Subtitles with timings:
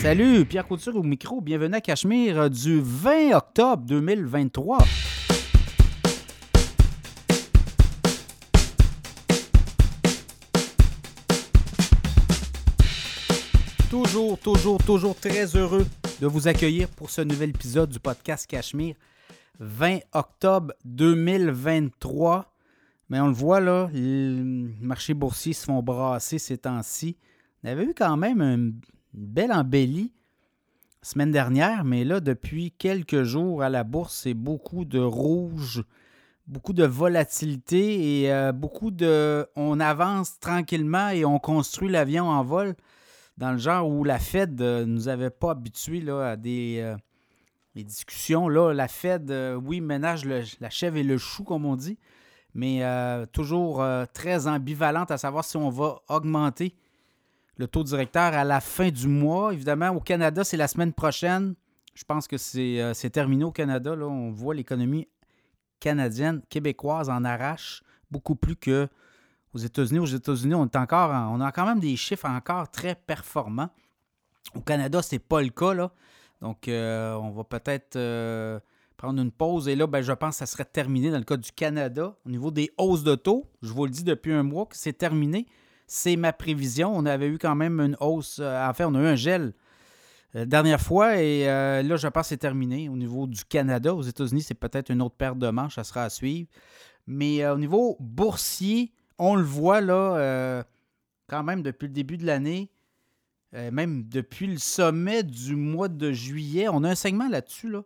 [0.00, 1.40] Salut, Pierre Couture au micro.
[1.40, 4.78] Bienvenue à Cachemire euh, du 20 octobre 2023.
[13.90, 15.84] Toujours, toujours, toujours très heureux
[16.20, 18.94] de vous accueillir pour ce nouvel épisode du podcast Cachemire.
[19.58, 22.54] 20 octobre 2023.
[23.10, 24.30] Mais on le voit là, les
[24.80, 27.16] marchés boursiers se font brasser ces temps-ci.
[27.64, 28.74] On avait eu quand même une
[29.26, 30.12] belle embellie
[31.02, 35.84] semaine dernière, mais là, depuis quelques jours à la bourse, c'est beaucoup de rouge,
[36.46, 39.46] beaucoup de volatilité et euh, beaucoup de.
[39.56, 42.74] On avance tranquillement et on construit l'avion en vol,
[43.36, 46.96] dans le genre où la Fed ne nous avait pas habitués là, à des, euh,
[47.74, 48.48] discussions.
[48.48, 51.98] Là, la Fed, euh, oui, ménage la chèvre et le chou, comme on dit,
[52.54, 56.74] mais euh, toujours euh, très ambivalente à savoir si on va augmenter
[57.58, 59.52] le taux directeur à la fin du mois.
[59.52, 61.54] Évidemment, au Canada, c'est la semaine prochaine.
[61.94, 63.94] Je pense que c'est euh, c'est terminé au Canada.
[63.94, 64.06] Là.
[64.06, 65.08] On voit l'économie
[65.80, 68.88] canadienne, québécoise en arrache beaucoup plus que
[69.54, 69.98] aux États-Unis.
[69.98, 73.70] Aux États-Unis, on est encore en- on a quand même des chiffres encore très performants.
[74.54, 75.90] Au Canada, c'est pas le cas.
[76.40, 78.58] Donc, euh, on va peut-être euh,
[78.96, 79.68] prendre une pause.
[79.68, 82.16] Et là, ben, je pense que ça serait terminé dans le cas du Canada.
[82.24, 84.92] Au niveau des hausses de taux, je vous le dis depuis un mois que c'est
[84.92, 85.46] terminé.
[85.88, 86.92] C'est ma prévision.
[86.94, 88.38] On avait eu quand même une hausse.
[88.40, 89.52] euh, en fait, on a eu un gel
[90.34, 92.88] la dernière fois et euh, là, je pense que c'est terminé.
[92.88, 95.76] Au niveau du Canada, aux États-Unis, c'est peut-être une autre paire de manches.
[95.76, 96.48] Ça sera à suivre.
[97.06, 100.62] Mais euh, au niveau boursier, on le voit là, euh,
[101.26, 102.70] quand même depuis le début de l'année,
[103.54, 106.68] euh, même depuis le sommet du mois de juillet.
[106.68, 107.70] On a un segment là-dessus.
[107.70, 107.82] Là.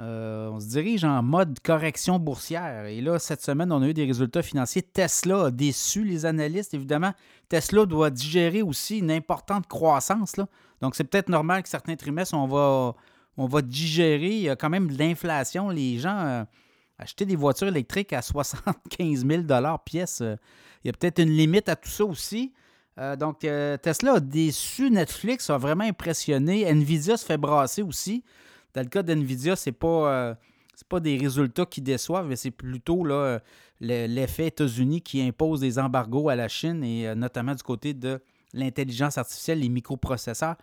[0.00, 2.86] Euh, on se dirige en mode correction boursière.
[2.86, 4.82] Et là, cette semaine, on a eu des résultats financiers.
[4.82, 6.72] Tesla a déçu les analystes.
[6.74, 7.12] Évidemment,
[7.48, 10.36] Tesla doit digérer aussi une importante croissance.
[10.80, 12.46] Donc, c'est peut-être normal que certains trimestres, on
[13.46, 14.30] va, digérer.
[14.30, 15.68] Il y a quand même l'inflation.
[15.70, 16.44] Les gens euh,
[16.98, 19.42] achetaient des voitures électriques à 75 000
[19.84, 20.20] pièce.
[20.20, 20.36] euh,
[20.84, 22.52] il y a peut-être une limite à tout ça aussi.
[22.98, 26.62] Euh, donc, Tesla a déçu Netflix, a vraiment impressionné.
[26.62, 28.22] Nvidia se fait brasser aussi.
[28.78, 30.34] Dans le cas d'Nvidia, ce n'est pas, euh,
[30.72, 33.04] c'est pas des résultats qui déçoivent, mais c'est plutôt
[33.80, 38.20] l'effet États-Unis qui impose des embargos à la Chine et euh, notamment du côté de
[38.52, 40.54] l'intelligence artificielle, les microprocesseurs.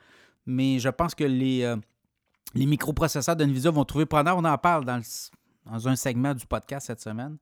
[0.46, 1.76] Mais je pense que les, euh,
[2.54, 4.38] les microprocesseurs d'NVIDIA vont trouver preneur.
[4.38, 5.02] On en parle dans,
[5.66, 7.36] dans un segment du podcast cette semaine.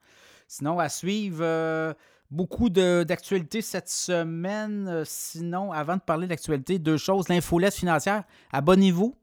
[0.48, 1.96] Sinon, à suivre,
[2.32, 5.04] beaucoup d'actualités cette semaine.
[5.06, 7.30] Sinon, avant de parler d'actualité, deux choses.
[7.30, 9.16] L'infolette financière, abonnez-vous.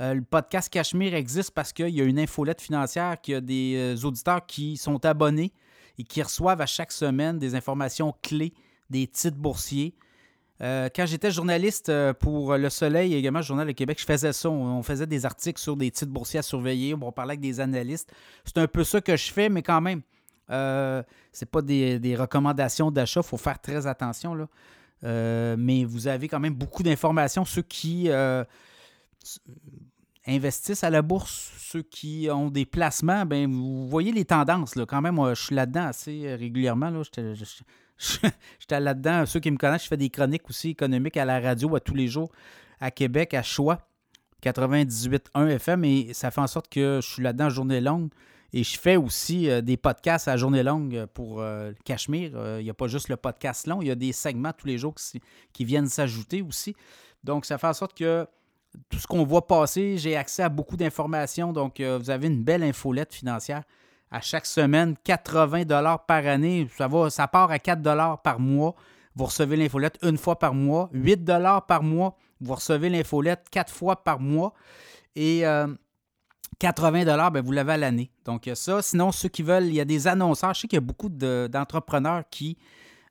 [0.00, 3.40] Euh, le podcast Cachemire existe parce qu'il y a une infolette financière, qu'il y a
[3.40, 5.52] des euh, auditeurs qui sont abonnés
[5.98, 8.52] et qui reçoivent à chaque semaine des informations clés,
[8.90, 9.94] des titres boursiers.
[10.60, 14.32] Euh, quand j'étais journaliste pour Le Soleil et également le Journal de Québec, je faisais
[14.32, 14.50] ça.
[14.50, 16.94] On, faisait des articles sur des titres boursiers à surveiller.
[16.94, 18.12] On parlait avec des analystes.
[18.44, 20.02] C'est un peu ça que je fais, mais quand même,
[20.50, 21.02] euh,
[21.32, 23.20] c'est pas des, recommandations d'achat.
[23.20, 24.34] Il faut faire très attention.
[24.34, 24.48] Là.
[25.56, 27.44] Mais vous avez quand même beaucoup d'informations.
[27.44, 28.08] Ceux qui
[30.26, 34.74] investissent à la bourse, ceux qui ont des placements, ben, vous voyez les tendances.
[34.76, 34.86] Là.
[34.86, 36.90] Quand même, je suis là-dedans assez euh, régulièrement.
[36.90, 37.02] Là.
[37.98, 39.26] J'étais- là-dedans.
[39.26, 41.94] Ceux qui me connaissent, je fais des chroniques aussi économiques à la radio à tous
[41.94, 42.30] les jours
[42.80, 43.86] à Québec, à Choix,
[44.42, 45.84] 98.1 FM.
[45.84, 48.08] Et ça fait en sorte que je suis là-dedans journée longue.
[48.52, 52.58] Et je fais aussi euh, des podcasts à journée longue pour euh, le Cachemire.
[52.58, 54.78] Il n'y a pas juste le podcast long, il y a des segments tous les
[54.78, 54.94] jours
[55.52, 56.74] qui viennent s'ajouter aussi.
[57.24, 58.26] Donc, ça fait en sorte que
[58.88, 61.52] tout ce qu'on voit passer, j'ai accès à beaucoup d'informations.
[61.52, 63.62] Donc, euh, vous avez une belle infolette financière
[64.10, 66.68] à chaque semaine, 80 dollars par année.
[66.76, 68.74] Ça, va, ça part à 4 dollars par mois.
[69.16, 70.88] Vous recevez l'infolette une fois par mois.
[70.92, 72.16] 8 dollars par mois.
[72.40, 74.54] Vous recevez l'infolette quatre fois par mois.
[75.16, 75.66] Et euh,
[76.58, 78.10] 80 dollars, ben, vous l'avez à l'année.
[78.24, 78.82] Donc, a ça.
[78.82, 80.54] Sinon, ceux qui veulent, il y a des annonceurs.
[80.54, 82.56] Je sais qu'il y a beaucoup de- d'entrepreneurs qui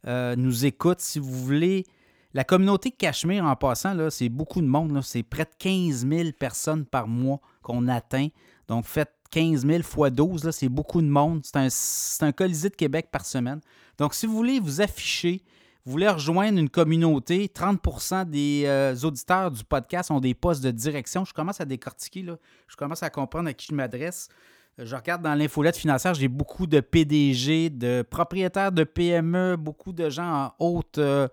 [0.07, 0.99] euh, nous écoutent.
[1.01, 1.85] Si vous voulez,
[2.33, 4.99] la communauté Cachemire, en passant, c'est beaucoup de monde.
[5.03, 8.29] C'est près de 15 000 personnes par mois qu'on atteint.
[8.67, 11.41] Donc, faites 15 000 fois 12, là, c'est beaucoup de monde.
[11.43, 13.61] C'est un, c'est un Colisée de Québec par semaine.
[13.97, 15.43] Donc, si vous voulez vous afficher,
[15.85, 20.71] vous voulez rejoindre une communauté, 30% des euh, auditeurs du podcast ont des postes de
[20.71, 21.25] direction.
[21.25, 22.37] Je commence à décortiquer, là.
[22.67, 24.29] je commence à comprendre à qui je m'adresse.
[24.79, 29.91] Euh, Je regarde dans l'infolette financière, j'ai beaucoup de PDG, de propriétaires de PME, beaucoup
[29.91, 31.27] de gens en haute, euh,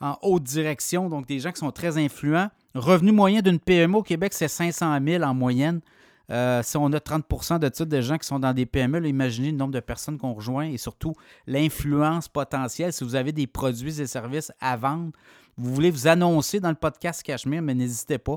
[0.00, 2.48] en haute direction, donc des gens qui sont très influents.
[2.74, 5.80] Revenu moyen d'une PME au Québec, c'est 500 000 en moyenne.
[6.30, 9.50] Euh, si on a 30% de titres de gens qui sont dans des PME, imaginez
[9.50, 11.14] le nombre de personnes qu'on rejoint et surtout
[11.46, 12.92] l'influence potentielle.
[12.92, 15.10] Si vous avez des produits et services à vendre,
[15.56, 18.36] vous voulez vous annoncer dans le podcast Cachemire, mais n'hésitez pas.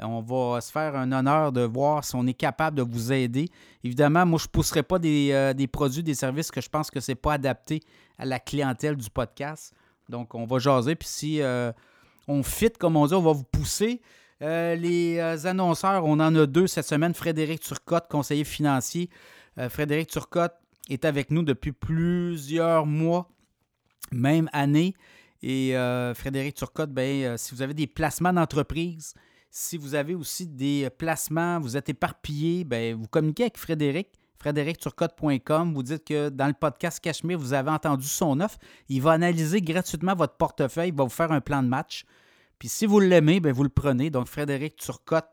[0.00, 3.48] On va se faire un honneur de voir si on est capable de vous aider.
[3.82, 6.90] Évidemment, moi, je ne pousserai pas des, euh, des, produits, des services que je pense
[6.90, 7.80] que ce n'est pas adapté
[8.16, 9.74] à la clientèle du podcast.
[10.08, 10.94] Donc, on va jaser.
[10.94, 11.72] Puis si euh,
[12.26, 14.00] on fit, comme on dit, on va vous pousser.
[14.40, 17.14] Euh, les annonceurs, on en a deux cette semaine.
[17.14, 19.10] Frédéric Turcotte, conseiller financier.
[19.70, 20.54] Frédéric Turcotte
[20.88, 23.28] est avec nous depuis plusieurs mois,
[24.12, 24.94] même année.
[25.42, 25.74] Et
[26.14, 29.14] Frédéric Turcotte, ben, si vous avez des placements d'entreprise,
[29.50, 34.08] si vous avez aussi des placements, vous êtes éparpillé, ben, vous communiquez avec Frédéric,
[34.38, 35.74] frédéricturcotte.com.
[35.74, 38.58] Vous dites que dans le podcast Cachemire, vous avez entendu son offre.
[38.88, 42.04] Il va analyser gratuitement votre portefeuille, il va vous faire un plan de match.
[42.58, 44.10] Puis si vous l'aimez, ben, vous le prenez.
[44.10, 45.30] Donc, Frédéric Turcotte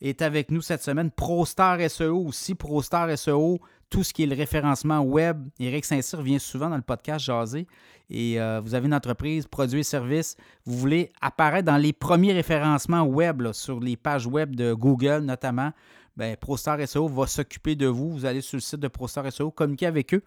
[0.00, 1.10] est avec nous cette semaine.
[1.10, 2.54] ProStar SEO aussi.
[2.54, 3.58] ProStar SEO,
[3.90, 5.48] tout ce qui est le référencement web.
[5.58, 7.66] Éric Saint-Cyr vient souvent dans le podcast Jaser.
[8.08, 10.36] Et euh, vous avez une entreprise, produit et service.
[10.64, 15.72] Vous voulez apparaître dans les premiers référencements web, sur les pages web de Google notamment.
[16.16, 18.10] Bien, ProStar SEO va s'occuper de vous.
[18.10, 20.22] Vous allez sur le site de ProStar SEO, communiquer avec eux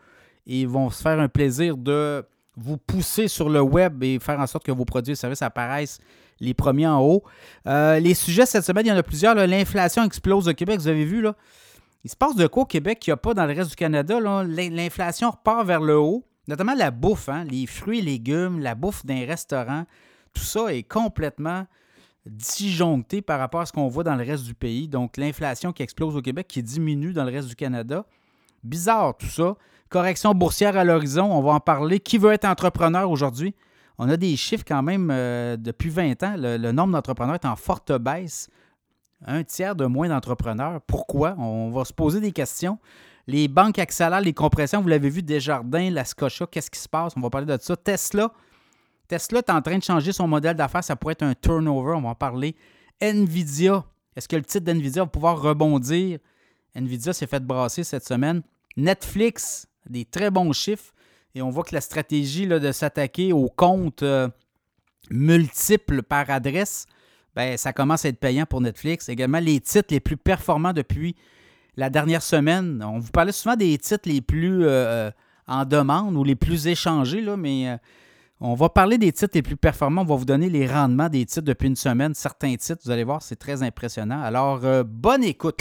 [0.46, 2.26] et ils vont se faire un plaisir de
[2.56, 6.00] vous pousser sur le web et faire en sorte que vos produits et services apparaissent
[6.40, 7.24] les premiers en haut.
[7.68, 9.36] Euh, les sujets cette semaine, il y en a plusieurs.
[9.36, 11.36] L'inflation explose au Québec, vous avez vu là.
[12.04, 13.76] Il se passe de quoi au Québec qu'il n'y a pas dans le reste du
[13.76, 14.20] Canada?
[14.20, 19.06] L'inflation repart vers le haut, notamment la bouffe, hein, les fruits et légumes, la bouffe
[19.06, 19.86] d'un restaurant.
[20.34, 21.66] Tout ça est complètement
[22.26, 24.88] disjoncté par rapport à ce qu'on voit dans le reste du pays.
[24.88, 28.06] Donc, l'inflation qui explose au Québec, qui diminue dans le reste du Canada.
[28.64, 29.56] Bizarre tout ça.
[29.90, 32.00] Correction boursière à l'horizon, on va en parler.
[32.00, 33.56] Qui veut être entrepreneur aujourd'hui?
[33.98, 36.36] On a des chiffres quand même euh, depuis 20 ans.
[36.38, 38.50] Le, nombre d'entrepreneurs est en forte baisse.
[39.26, 40.80] Un tiers de moins d'entrepreneurs.
[40.88, 41.36] Pourquoi?
[41.38, 42.78] On va se poser des questions.
[43.28, 44.82] Les banques accélèrent les compressions.
[44.82, 47.14] Vous l'avez vu, Desjardins, la Scotia, qu'est-ce qui se passe?
[47.18, 47.76] On va parler de ça.
[47.76, 48.32] Tesla.
[49.10, 50.84] Tesla est en train de changer son modèle d'affaires.
[50.84, 51.96] Ça pourrait être un turnover.
[51.96, 52.56] On va en parler.
[53.02, 53.84] Nvidia.
[54.16, 56.20] Est-ce que le titre d'Nvidia va pouvoir rebondir?
[56.76, 58.44] Nvidia s'est fait brasser cette semaine.
[58.78, 60.94] Netflix, des très bons chiffres.
[61.34, 64.30] Et on voit que la stratégie de s'attaquer aux comptes euh,
[65.10, 66.86] multiples par adresse,
[67.36, 69.10] ben, ça commence à être payant pour Netflix.
[69.10, 71.16] Également, les titres les plus performants depuis
[71.78, 72.84] la dernière semaine.
[72.84, 75.12] On vous parlait souvent des titres les plus euh, euh,
[75.48, 77.80] en demande ou les plus échangés, là, mais
[78.42, 80.02] on va parler des titres les plus performants.
[80.02, 82.14] On va vous donner les rendements des titres depuis une semaine.
[82.14, 84.22] Certains titres, vous allez voir, c'est très impressionnant.
[84.22, 85.60] Alors, bonne écoute.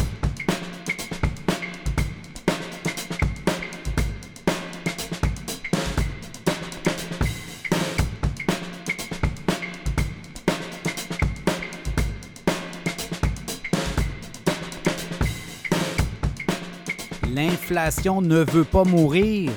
[17.35, 19.53] L'inflation ne veut pas mourir.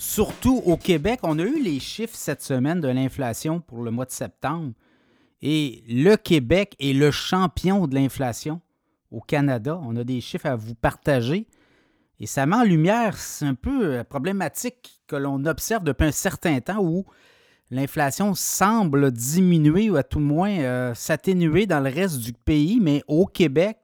[0.00, 4.06] Surtout au Québec, on a eu les chiffres cette semaine de l'inflation pour le mois
[4.06, 4.72] de septembre.
[5.42, 8.62] Et le Québec est le champion de l'inflation
[9.10, 9.78] au Canada.
[9.84, 11.46] On a des chiffres à vous partager.
[12.18, 16.12] Et ça met en lumière, c'est un peu euh, problématique que l'on observe depuis un
[16.12, 17.04] certain temps où
[17.70, 22.80] l'inflation semble diminuer ou à tout le moins euh, s'atténuer dans le reste du pays,
[22.80, 23.76] mais au Québec,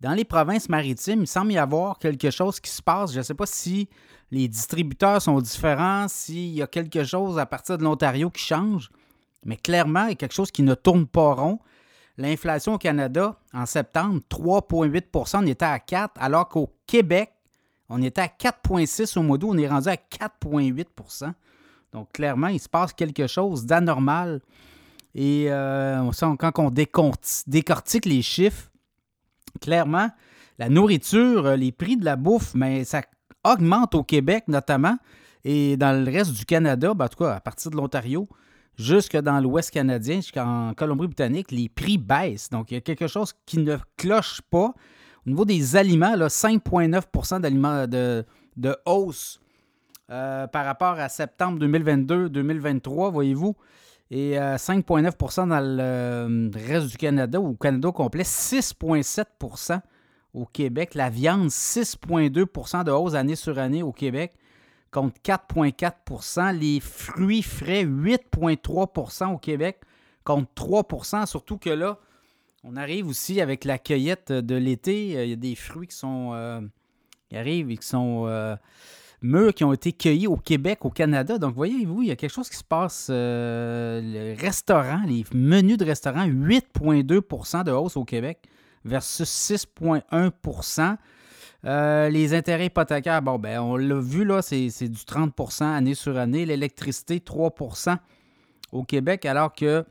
[0.00, 3.12] dans les provinces maritimes, il semble y avoir quelque chose qui se passe.
[3.12, 3.88] Je ne sais pas si
[4.34, 8.90] les distributeurs sont différents, s'il y a quelque chose à partir de l'Ontario qui change,
[9.44, 11.60] mais clairement, il y a quelque chose qui ne tourne pas rond.
[12.18, 17.30] L'inflation au Canada, en septembre, 3,8% on était à 4 alors qu'au Québec,
[17.88, 21.32] on était à 4,6 au mois d'août, on est rendu à 4,8%
[21.92, 24.40] Donc, clairement, il se passe quelque chose d'anormal.
[25.14, 28.68] Et euh, quand on décortique les chiffres,
[29.60, 30.10] clairement,
[30.58, 33.02] la nourriture, euh, les prix de la bouffe, mais ça
[33.44, 34.96] augmente au Québec notamment
[35.44, 38.28] et dans le reste du Canada, ben, en tout cas à partir de l'Ontario,
[38.78, 42.50] jusque dans l'Ouest canadien, jusqu'en Colombie-Britannique, les prix baissent.
[42.50, 44.74] Donc il y a quelque chose qui ne cloche pas.
[45.26, 48.24] Au niveau des aliments, 5,9% d'aliments de,
[48.56, 49.40] de, hausse
[50.10, 53.54] euh, par rapport à septembre 2022-2023, voyez-vous
[54.10, 59.24] et 5,9% euh, dans le euh, reste du Canada, ou au Canada complet, 6,7
[60.34, 60.94] au Québec.
[60.94, 64.32] La viande, 6,2% de hausse année sur année au Québec,
[64.90, 69.80] contre 4,4% Les fruits frais, 8,3% au Québec,
[70.24, 71.98] contre 3% surtout que là,
[72.62, 75.22] on arrive aussi avec la cueillette de l'été.
[75.24, 76.32] Il y a des fruits qui sont...
[76.34, 76.60] Euh,
[77.28, 78.26] qui arrivent et qui sont
[79.24, 81.38] murs qui ont été cueillis au Québec, au Canada.
[81.38, 83.08] Donc, voyez-vous, il y a quelque chose qui se passe.
[83.10, 88.38] Euh, le restaurant, les menus de restaurant, 8,2% de hausse au Québec,
[88.84, 90.96] versus 6,1%
[91.66, 96.18] euh, les intérêts hypothécaires, bon, ben, on l'a vu, là, c'est du 30% année sur
[96.18, 96.44] année.
[96.44, 97.96] L'électricité, 3%
[98.72, 99.84] au Québec, alors que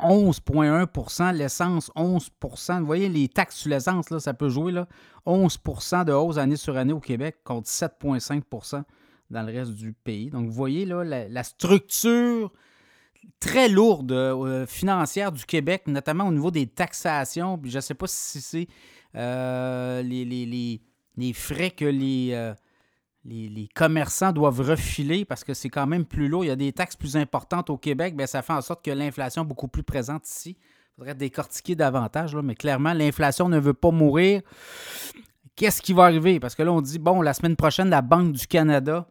[0.00, 4.72] 11,1% l'essence, 11% Vous voyez, les taxes sur l'essence, ça peut jouer.
[4.72, 4.88] Là,
[5.24, 8.82] 11% de hausse année sur année au Québec contre 7,5%
[9.30, 10.30] dans le reste du pays.
[10.30, 12.52] Donc, vous voyez là, la, structure
[13.40, 17.58] très lourde euh, financière du Québec, notamment au niveau des taxations.
[17.58, 18.68] Puis je ne sais pas si c'est
[19.14, 22.54] euh, les, frais que les, euh,
[23.24, 26.44] les, commerçants doivent refiler parce que c'est quand même plus lourd.
[26.44, 28.16] Il y a des taxes plus importantes au Québec.
[28.16, 30.56] Bien, ça fait en sorte que l'inflation est beaucoup plus présente ici.
[30.60, 34.40] Il faudrait décortiquer davantage, là, mais clairement, l'inflation ne veut pas mourir.
[35.54, 36.40] Qu'est-ce qui va arriver?
[36.40, 39.06] Parce que là, on dit, bon, la semaine prochaine, la Banque du Canada,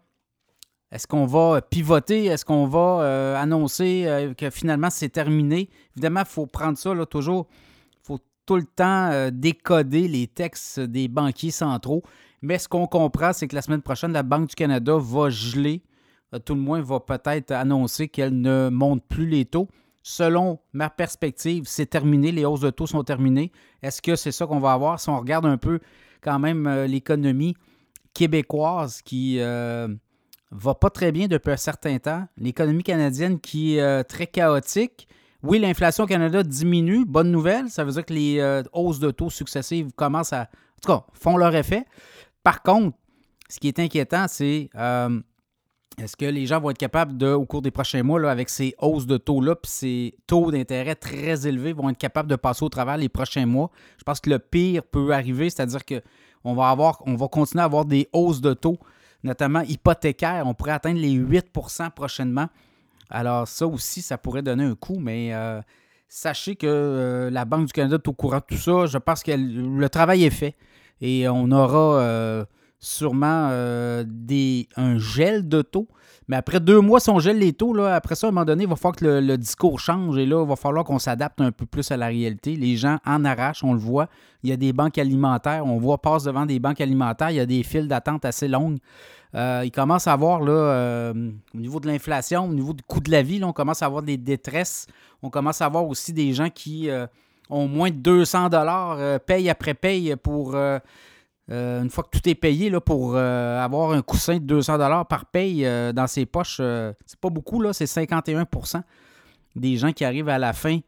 [0.96, 2.26] est-ce qu'on va pivoter?
[2.28, 5.70] Est-ce qu'on va euh, annoncer euh, que finalement c'est terminé?
[5.98, 7.48] Évidemment, il faut prendre ça là, toujours.
[7.96, 12.02] Il faut tout le temps euh, décoder les textes des banquiers centraux.
[12.42, 15.84] Mais ce qu'on comprend, c'est que la semaine prochaine, la Banque du Canada va geler,
[16.34, 19.68] euh, tout le moins va peut-être annoncer qu'elle ne monte plus les taux.
[20.02, 23.52] Selon ma perspective, c'est terminé, les hausses de taux sont terminées.
[23.82, 24.98] Est-ce que c'est ça qu'on va avoir?
[25.02, 25.82] Si on regarde un peu
[26.22, 27.54] quand même euh, l'économie
[28.14, 29.90] québécoise qui euh,
[30.52, 35.08] va pas très bien depuis un certain temps, l'économie canadienne qui est très chaotique.
[35.44, 39.30] Oui, l'inflation au Canada diminue, bonne nouvelle, ça veut dire que les hausses de taux
[39.30, 41.86] successives commencent à, en tout cas, font leur effet.
[42.44, 42.98] Par contre,
[43.50, 45.20] ce qui est inquiétant, c'est euh,
[45.98, 48.76] est-ce que les gens vont être capables de, au cours des prochains mois, avec ces
[48.80, 52.70] hausses de taux-là, puis ces taux d'intérêt très élevés, vont être capables de passer au
[52.70, 53.72] travers les prochains mois?
[53.98, 57.66] Je pense que le pire peut arriver, c'est-à-dire qu'on va avoir, on va continuer à
[57.66, 58.80] avoir des hausses de taux,
[59.26, 60.44] notamment hypothécaires.
[60.46, 62.48] On pourrait atteindre les 8% prochainement.
[63.10, 65.62] Alors, ça aussi, ça pourrait donner un coup, mais euh,
[66.08, 68.86] sachez que euh, la Banque du Canada est au courant de tout ça.
[68.86, 70.56] Je pense que le travail est fait
[71.02, 72.46] et on aura euh,
[72.80, 75.88] sûrement un gel de taux.
[76.28, 78.46] Mais après deux mois, si on gèle les taux, là, après ça, à un moment
[78.46, 81.40] donné, il va falloir que le, discours change et là, il va falloir qu'on s'adapte
[81.40, 82.56] un peu plus à la réalité.
[82.56, 84.08] Les gens en arrachent, on le voit.
[84.44, 87.40] Il y a des banques alimentaires, on voit passe devant des banques alimentaires, il y
[87.40, 88.78] a des files d'attente assez longues.
[89.36, 93.12] Euh, il commence à avoir, là, au niveau de l'inflation, au niveau du coût de
[93.12, 94.88] la vie, on commence à avoir des détresses.
[95.22, 96.90] On commence à avoir aussi des gens qui
[97.50, 100.56] ont moins de 200 dollars euh, paye après paye pour
[101.52, 104.78] euh, euh, une fois que tout est payé là, pour avoir un coussin de 200
[104.78, 106.58] dollars par paye dans ses poches.
[106.58, 108.82] c'est pas beaucoup c'est 51%
[109.56, 110.80] des gens qui arrivent à la fin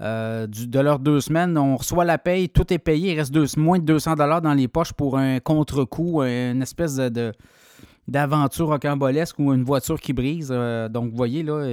[0.00, 1.56] de leurs deux semaines.
[1.58, 4.68] On reçoit la paye, tout est payé, il reste moins de 200 dollars dans les
[4.68, 7.32] poches pour un contre-coup, une espèce de,
[8.06, 10.48] d'aventure rocambolesque ou une voiture qui brise.
[10.90, 11.64] donc, vous voyez, là,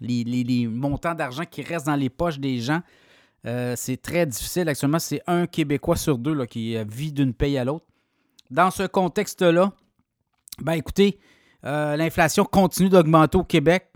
[0.00, 2.80] les, montants d'argent qui restent dans les poches des gens
[3.46, 4.68] euh, c'est très difficile.
[4.68, 7.84] Actuellement, c'est un Québécois sur deux qui vit d'une paye à l'autre.
[8.50, 9.72] Dans ce contexte-là,
[10.60, 11.18] ben écoutez,
[11.64, 13.92] euh, l'inflation continue d'augmenter au Québec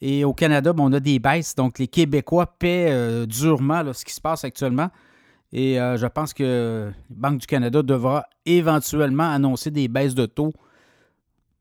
[0.00, 1.54] et au Canada, ben, on a des baisses.
[1.54, 4.90] Donc, les Québécois paient euh, durement ce qui se passe actuellement.
[5.50, 10.52] Et je pense que la Banque du Canada devra éventuellement annoncer des baisses de taux.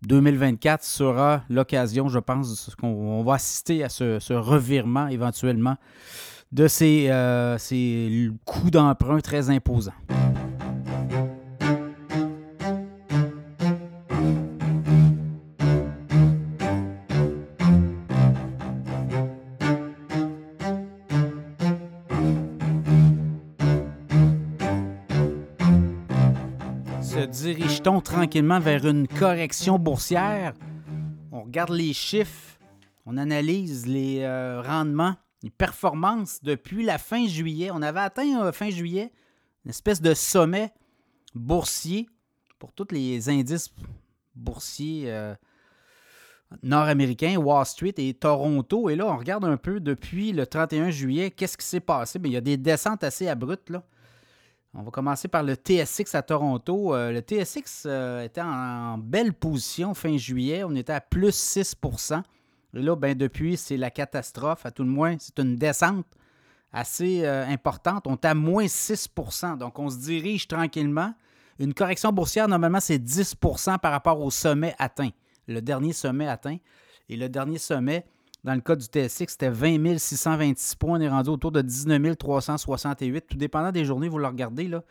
[0.01, 5.77] 2024 sera l'occasion, je pense, qu'on va assister à ce revirement éventuellement
[6.51, 9.92] de ces, euh, ces coups d'emprunt très imposants.
[27.01, 30.54] Se dirige-t-on tranquillement vers une correction boursière?
[31.32, 32.58] On regarde les chiffres,
[33.06, 35.16] on analyse les euh, rendements
[35.48, 37.70] les performances depuis la fin juillet.
[37.72, 39.13] On avait atteint euh, fin juillet
[39.63, 40.74] une espèce de sommet
[41.36, 42.10] boursier
[42.60, 43.70] pour tous les indices
[44.36, 45.34] boursiers euh,
[46.63, 48.89] nord-américains, Wall Street et Toronto.
[48.89, 52.20] Et là, on regarde un peu depuis le 31 juillet, qu'est-ce qui s'est passé?
[52.22, 53.70] il y a des descentes assez abruptes.
[53.70, 53.84] Là.
[54.74, 56.94] On va commencer par le TSX à Toronto.
[56.94, 57.88] Euh, le TSX
[58.25, 60.66] était en, belle position fin juillet.
[60.66, 61.75] On était à plus 6
[62.74, 64.66] là, ben, depuis, c'est la catastrophe.
[64.66, 66.06] À tout le moins, c'est une descente
[66.72, 68.08] assez euh, importante.
[68.08, 71.14] On est à moins 6% Donc, on se dirige tranquillement.
[71.60, 75.10] Une correction boursière, normalement, c'est 10% par rapport au sommet atteint.
[75.48, 76.58] Le dernier sommet atteint.
[77.10, 78.06] Et le dernier sommet,
[78.44, 81.00] dans le cas du TSX, c'était 20 626 points.
[81.00, 83.28] On est rendu autour de 19 368.
[83.28, 84.68] Tout dépendant des journées, vous le regardez.
[84.68, 84.84] là.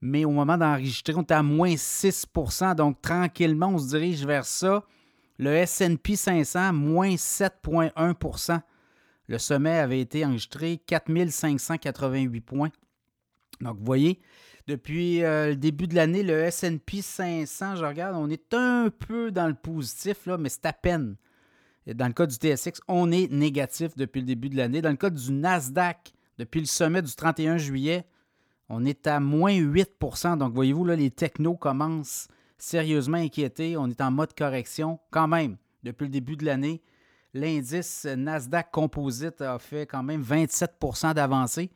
[0.00, 4.46] Mais au moment d'enregistrer, on est à moins 6% Donc, tranquillement, on se dirige vers
[4.46, 4.84] ça.
[5.40, 8.60] Le SP 500, moins 7,1%
[9.26, 12.68] Le sommet avait été enregistré 4588 points.
[13.62, 14.20] Donc, vous voyez,
[14.66, 19.30] depuis euh, le début de l'année, le SP 500, je regarde, on est un peu
[19.30, 21.16] dans le positif, là, mais c'est à peine.
[21.86, 24.82] Dans le cas du TSX, on est négatif depuis le début de l'année.
[24.82, 28.04] Dans le cas du Nasdaq, depuis le sommet du 31 juillet,
[28.68, 32.28] on est à moins 8% Donc, voyez-vous, là, les technos commencent
[32.62, 33.76] sérieusement à inquiéter.
[33.76, 35.56] On est en mode correction quand même.
[35.82, 36.82] Depuis le début de l'année,
[37.34, 41.70] l'indice Nasdaq Composite a fait quand même 27% d'avancée.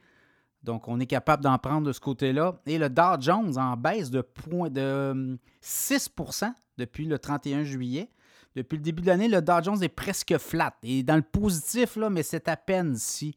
[0.62, 2.59] Donc, on est capable d'en prendre de ce côté-là.
[2.67, 4.25] Et le Dow Jones en baisse de,
[4.71, 8.11] de 6% hum, depuis le 31 juillet.
[8.57, 10.75] Depuis le début de l'année, le Dow Jones est presque flat.
[10.83, 13.37] Et dans le positif, là, mais c'est à peine si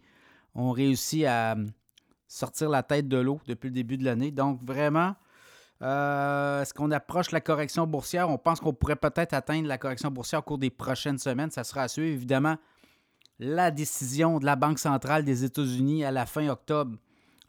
[0.56, 1.68] on réussit à hum,
[2.28, 4.32] sortir la tête de l'eau depuis le début de l'année.
[4.32, 5.16] Donc, vraiment,
[5.82, 8.30] euh, est-ce qu'on approche la correction boursière?
[8.30, 11.52] On pense qu'on pourrait peut-être atteindre la correction boursière au cours des prochaines semaines.
[11.52, 12.58] Ça sera à suivre, évidemment,
[13.40, 16.98] la décision de la Banque centrale des États-Unis à la fin octobre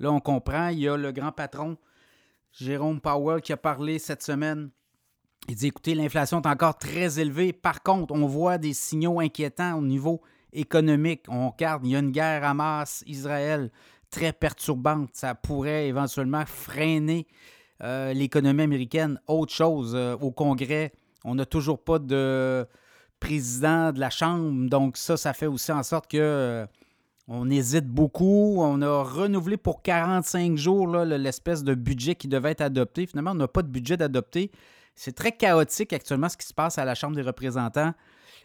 [0.00, 1.76] Là, on comprend, il y a le grand patron,
[2.52, 4.70] Jérôme Powell, qui a parlé cette semaine.
[5.48, 7.52] Il dit écoutez, l'inflation est encore très élevée.
[7.52, 10.20] Par contre, on voit des signaux inquiétants au niveau
[10.52, 11.24] économique.
[11.28, 13.70] On regarde, il y a une guerre à masse Israël
[14.10, 15.10] très perturbante.
[15.14, 17.26] Ça pourrait éventuellement freiner
[17.82, 19.20] euh, l'économie américaine.
[19.26, 20.92] Autre chose, euh, au Congrès,
[21.24, 22.66] on n'a toujours pas de
[23.20, 24.68] président de la Chambre.
[24.68, 26.66] Donc ça, ça fait aussi en sorte que euh,
[27.28, 28.56] on hésite beaucoup.
[28.60, 33.06] On a renouvelé pour 45 jours l'espèce de budget qui devait être adopté.
[33.06, 34.50] Finalement, on n'a pas de budget d'adopter.
[34.94, 37.92] C'est très chaotique actuellement ce qui se passe à la Chambre des représentants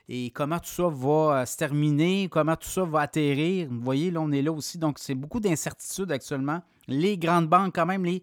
[0.10, 3.68] et comment tout ça va se terminer, comment tout ça va atterrir?
[3.70, 4.78] Vous voyez, là, on est là aussi.
[4.78, 6.62] Donc, c'est beaucoup d'incertitudes actuellement.
[6.88, 8.22] Les grandes banques, quand même, les,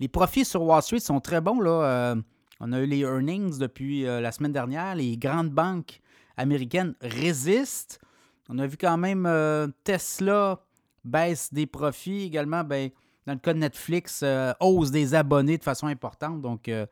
[0.00, 1.60] les profits sur Wall Street sont très bons.
[1.60, 1.70] Là.
[1.70, 2.16] Euh,
[2.58, 4.94] on a eu les earnings depuis euh, la semaine dernière.
[4.94, 6.00] Les grandes banques
[6.36, 8.00] américaines résistent.
[8.48, 10.60] On a vu quand même euh, Tesla
[11.04, 12.64] baisse des profits également.
[12.64, 12.90] Ben,
[13.26, 14.24] dans le cas de Netflix,
[14.58, 16.40] hausse des abonnés de façon importante.
[16.40, 16.86] Donc, il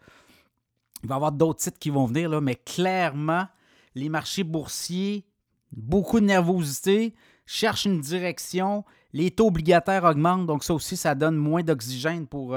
[1.03, 3.47] va y avoir d'autres titres qui vont venir, là, mais clairement,
[3.95, 5.25] les marchés boursiers,
[5.73, 7.15] beaucoup de nervosité,
[7.49, 8.85] cherchent une direction.
[9.15, 12.55] Les taux obligataires augmentent, donc ça aussi, ça donne moins d'oxygène pour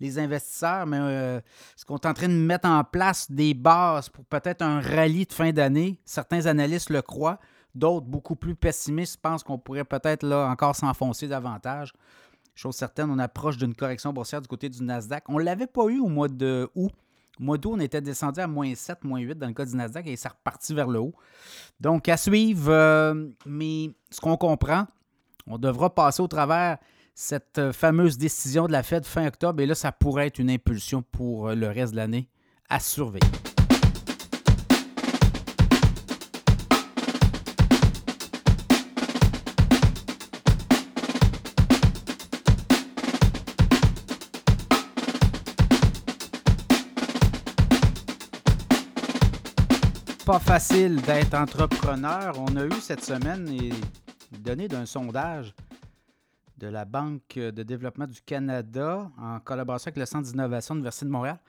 [0.00, 0.86] les investisseurs.
[0.86, 1.42] Mais
[1.76, 5.26] ce qu'on est en train de mettre en place des bases pour peut-être un rallye
[5.26, 7.38] de fin d'année, certains analystes le croient.
[7.74, 11.92] D'autres, beaucoup plus pessimistes, pensent qu'on pourrait peut-être là encore s'enfoncer davantage.
[12.54, 15.24] Chose certaine, on approche d'une correction boursière du côté du Nasdaq.
[15.28, 16.68] On ne l'avait pas eu au mois de.
[17.40, 20.06] Mois d'août, on était descendu à moins 7, moins 8 dans le cas du Nasdaq
[20.06, 21.14] et ça reparti vers le haut.
[21.80, 24.86] Donc, à suivre, euh, mais ce qu'on comprend,
[25.46, 26.78] on devra passer au travers
[27.14, 31.02] cette fameuse décision de la Fed fin octobre et là, ça pourrait être une impulsion
[31.02, 32.28] pour le reste de l'année
[32.68, 33.49] à surveiller.
[50.30, 52.32] Pas facile d'être entrepreneur.
[52.38, 53.72] On a eu cette semaine les
[54.38, 55.52] données d'un sondage
[56.56, 61.06] de la Banque de développement du Canada en collaboration avec le Centre d'innovation de l'Université
[61.06, 61.40] de Montréal.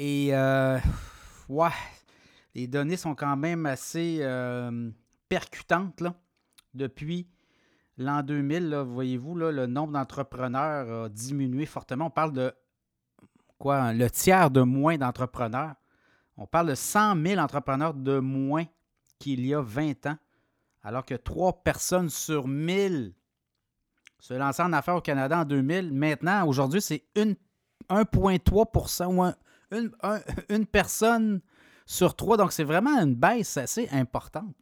[0.00, 0.80] Et, euh,
[1.48, 1.68] ouais,
[2.56, 4.90] les données sont quand même assez euh,
[5.28, 6.02] percutantes.
[6.74, 7.28] Depuis
[7.98, 12.06] l'an 2000, voyez-vous, le nombre d'entrepreneurs a diminué fortement.
[12.06, 12.52] On parle de
[13.58, 15.76] quoi, le tiers de moins d'entrepreneurs.
[16.36, 18.64] On parle de 100 000 entrepreneurs de moins
[19.18, 20.16] qu'il y a 20 ans,
[20.82, 23.14] alors que 3 personnes sur 1000
[24.18, 25.92] se lançaient en affaires au Canada en 2000.
[25.92, 29.32] Maintenant, aujourd'hui, c'est 1,3% ou
[30.48, 31.40] une, personne
[31.86, 32.36] sur 3.
[32.36, 34.54] Donc, c'est vraiment une baisse assez importante.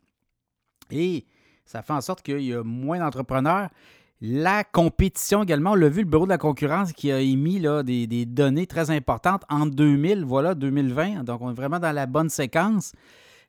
[0.91, 1.27] Et
[1.65, 3.69] ça fait en sorte qu'il y a moins d'entrepreneurs.
[4.23, 7.83] La compétition également, on l'a vu, le Bureau de la concurrence qui a émis là,
[7.83, 11.25] des, données très importantes en 2000, voilà, 2020.
[11.25, 12.93] Donc, on est vraiment dans la bonne séquence.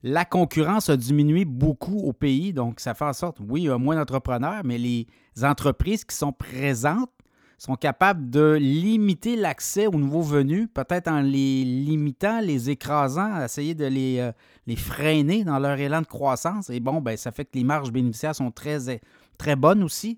[0.02, 3.70] La concurrence a diminué beaucoup au pays, donc ça fait en sorte, oui, il y
[3.70, 5.08] a moins d'entrepreneurs, mais les
[5.44, 7.12] entreprises qui sont présentes
[7.58, 13.76] sont capables de limiter l'accès aux nouveaux venus, peut-être en les limitant, les écrasant, essayer
[13.76, 14.32] de les, euh,
[14.66, 16.72] les, freiner dans leur élan de croissance.
[16.72, 19.00] Et bon, ben, ça fait que les marges bénéficiaires sont très,
[19.38, 20.18] très bonnes aussi.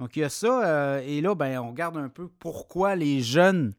[0.00, 0.66] Donc, il y a ça.
[0.66, 3.74] Euh, et là, ben, on regarde un peu pourquoi les jeunes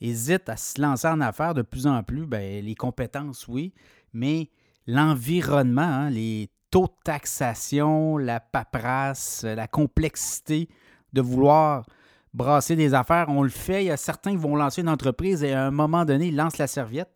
[0.00, 2.24] hésitent à se lancer en affaires de plus en plus.
[2.24, 3.74] Ben, les compétences, oui,
[4.12, 4.48] mais
[4.86, 10.68] l'environnement, hein, les taux de taxation, la paperasse, la complexité
[11.12, 11.84] de vouloir
[12.32, 13.82] brasser des affaires, on le fait.
[13.82, 16.36] Il y a certains qui vont lancer une entreprise et à un moment donné, ils
[16.36, 17.10] lancent la serviette.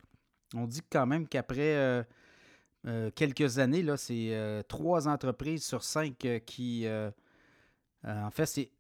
[0.57, 2.03] On dit quand même qu'après euh,
[2.89, 6.89] euh, quelques années, c'est trois entreprises sur cinq qui
[8.07, 8.71] euh, en fait, c'est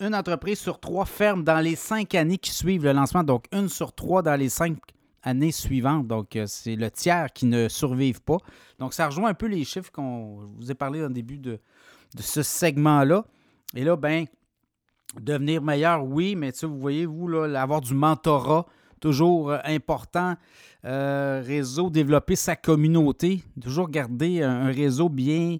[0.00, 3.68] une entreprise sur trois ferme dans les cinq années qui suivent le lancement, donc une
[3.68, 4.78] sur trois dans les cinq
[5.22, 6.06] années suivantes.
[6.06, 8.38] Donc, euh, c'est le tiers qui ne survivent pas.
[8.78, 11.58] Donc, ça rejoint un peu les chiffres qu'on vous ai parlé au début de,
[12.18, 13.24] ce segment-là.
[13.74, 14.26] Et là, ben,
[15.20, 18.66] devenir meilleur, oui, mais vous voyez, vous, là, avoir du mentorat,
[19.00, 20.34] toujours euh, important.
[20.82, 25.56] Réseau, développer sa communauté, toujours garder un, réseau bien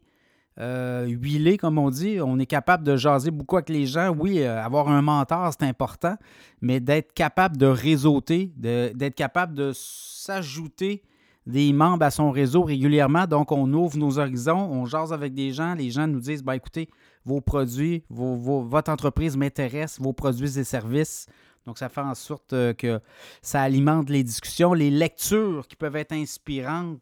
[0.60, 2.18] euh, huilé, comme on dit.
[2.20, 4.14] On est capable de jaser beaucoup avec les gens.
[4.16, 6.16] Oui, avoir un mentor, c'est important,
[6.60, 11.02] mais d'être capable de réseauter, d'être capable de s'ajouter
[11.46, 13.26] des membres à son réseau régulièrement.
[13.26, 15.74] Donc, on ouvre nos horizons, on jase avec des gens.
[15.74, 16.88] Les gens nous disent ben, écoutez,
[17.24, 21.26] vos produits, votre entreprise m'intéresse, vos produits et services.
[21.66, 23.00] Donc, ça fait en sorte euh, que
[23.40, 26.98] ça alimente les discussions, les lectures qui peuvent être inspirantes.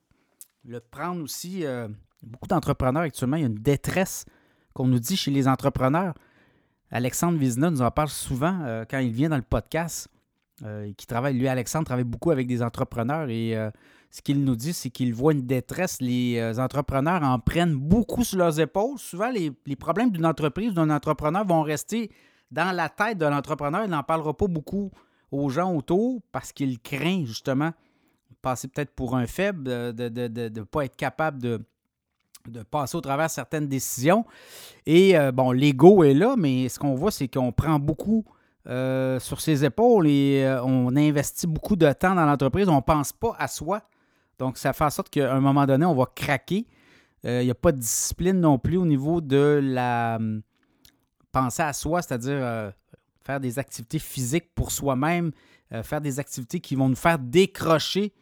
[0.64, 1.88] Le prendre aussi, euh,
[2.22, 4.24] beaucoup d'entrepreneurs actuellement, il y a une détresse
[4.74, 6.14] qu'on nous dit chez les entrepreneurs.
[6.90, 10.08] Alexandre Vizina nous en parle souvent euh, quand il vient dans le podcast.
[10.96, 13.56] qui travaille, lui, Alexandre, travaille beaucoup avec des entrepreneurs et
[14.12, 15.98] ce qu'il nous dit, c'est qu'il voit une détresse.
[16.02, 18.98] Les euh, entrepreneurs en prennent beaucoup sur leurs épaules.
[18.98, 22.12] Souvent, les, problèmes d'une entreprise, d'un entrepreneur vont rester
[22.50, 23.84] dans la tête de l'entrepreneur.
[23.84, 24.90] Il n'en parlera pas beaucoup
[25.30, 27.72] aux gens autour parce qu'il craint justement
[28.42, 31.64] passer peut-être pour un faible, de ne pas être capable de,
[32.48, 34.24] de passer au travers certaines décisions.
[34.86, 38.24] Et euh, bon, l'ego est là, mais ce qu'on voit, c'est qu'on prend beaucoup
[38.68, 42.68] euh, sur ses épaules et on investit beaucoup de temps dans l'entreprise.
[42.68, 43.82] On ne pense pas à soi.
[44.38, 46.66] Donc, ça fait en sorte qu'à un moment donné, on va craquer.
[47.24, 50.42] Euh, il n'y a pas de discipline non plus au niveau de la hum,
[51.30, 52.70] penser à soi, c'est-à-dire euh,
[53.24, 55.30] faire des activités physiques pour soi-même,
[55.72, 58.12] euh, faire des activités qui vont nous faire décrocher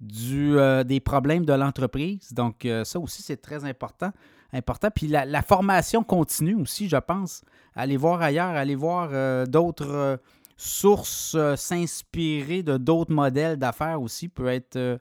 [0.00, 2.32] du, des problèmes de l'entreprise.
[2.32, 4.12] Donc, ça aussi, c'est très important.
[4.52, 4.88] important.
[4.94, 7.42] Puis la, formation continue aussi, je pense.
[7.74, 10.20] Aller voir ailleurs, aller voir d'autres
[10.56, 14.98] sources, s'inspirer de d'autres modèles d'affaires aussi peut être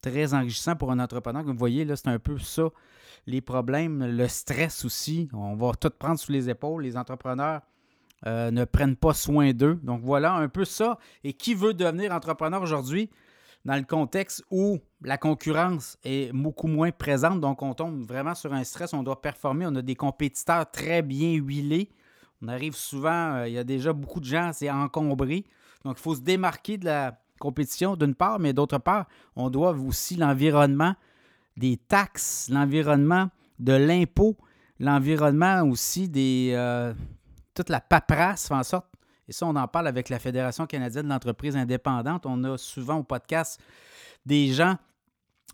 [0.00, 1.42] très enrichissant pour un entrepreneur.
[1.42, 2.68] Comme vous voyez, là, c'est un peu ça,
[3.26, 5.28] les problèmes, le stress aussi.
[5.32, 6.82] On va tout prendre sous les épaules.
[6.82, 7.60] Les entrepreneurs
[8.26, 9.78] euh, ne prennent pas soin d'eux.
[9.82, 10.98] Donc voilà un peu ça.
[11.24, 13.10] Et qui veut devenir entrepreneur aujourd'hui?
[13.64, 18.52] Dans le contexte où la concurrence est beaucoup moins présente, donc on tombe vraiment sur
[18.52, 21.90] un stress, on doit performer, on a des compétiteurs très bien huilés.
[22.40, 25.44] On arrive souvent, euh, il y a déjà beaucoup de gens, c'est encombré.
[25.84, 29.72] Donc il faut se démarquer de la, compétition d'une part, mais d'autre part, on doit
[29.72, 30.94] aussi l'environnement
[31.56, 34.36] des taxes, l'environnement de l'impôt,
[34.78, 36.92] l'environnement aussi des euh,
[37.54, 38.86] toute la paperasse fait en sorte,
[39.28, 42.96] et ça on en parle avec la Fédération canadienne de l'entreprise indépendante, on a souvent
[42.96, 43.60] au podcast
[44.26, 44.76] des gens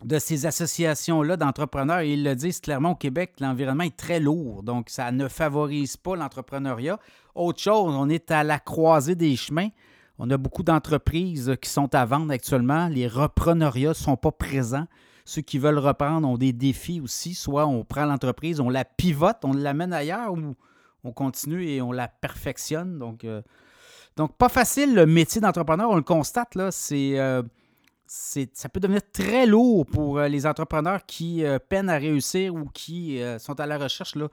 [0.03, 4.63] de ces associations-là d'entrepreneurs et ils le disent clairement au Québec, l'environnement est très lourd,
[4.63, 6.99] donc ça ne favorise pas l'entrepreneuriat.
[7.33, 9.69] Autre chose, on est à la croisée des chemins.
[10.17, 12.87] On a beaucoup d'entreprises qui sont à vendre actuellement.
[12.87, 14.87] Les repreneuriats ne sont pas présents.
[15.25, 17.33] Ceux qui veulent reprendre ont des défis aussi.
[17.33, 20.55] Soit on prend l'entreprise, on la pivote, on l'amène ailleurs ou
[21.03, 22.97] on continue et on la perfectionne.
[22.97, 23.41] Donc, euh,
[24.15, 25.89] donc pas facile le métier d'entrepreneur.
[25.89, 27.43] On le constate, là, c'est, euh,
[28.07, 33.21] ça peut devenir très lourd pour euh, les entrepreneurs qui peinent à réussir ou qui
[33.39, 34.27] sont à la recherche là,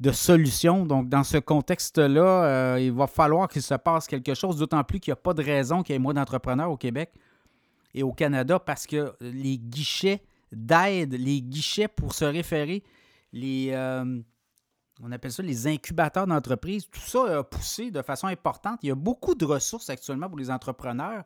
[0.00, 0.86] de solutions.
[0.86, 5.00] Donc, dans ce contexte-là, euh, il va falloir qu'il se passe quelque chose, d'autant plus
[5.00, 7.12] qu'il n'y a pas de raison qu'il y ait moins d'entrepreneurs au Québec
[7.94, 12.82] et au Canada parce que les guichets d'aide, les guichets pour se référer,
[13.32, 14.20] les, euh,
[15.02, 18.78] on appelle ça les incubateurs d'entreprise, tout ça a poussé de façon importante.
[18.82, 21.24] Il y a beaucoup de ressources actuellement pour les entrepreneurs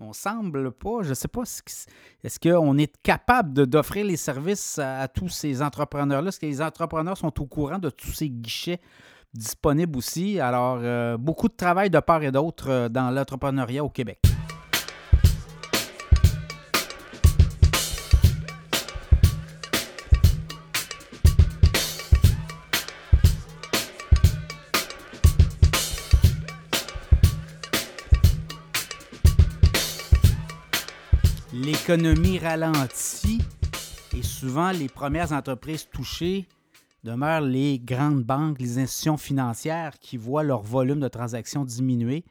[0.00, 5.06] on semble pas, je ne sais pas, est-ce qu'on est capable d'offrir les services à,
[5.08, 6.28] tous ces entrepreneurs-là?
[6.28, 8.80] Est-ce que les entrepreneurs sont au courant de tous ces guichets
[9.34, 10.40] disponibles aussi?
[10.40, 14.20] Alors, euh, beaucoup de travail de part et d'autre euh, dans l'entrepreneuriat au Québec.
[31.90, 33.40] L'économie ralentit
[34.16, 36.46] et souvent les premières entreprises touchées
[37.02, 42.24] demeurent les grandes banques, les institutions financières qui voient leur volume de transactions diminuer.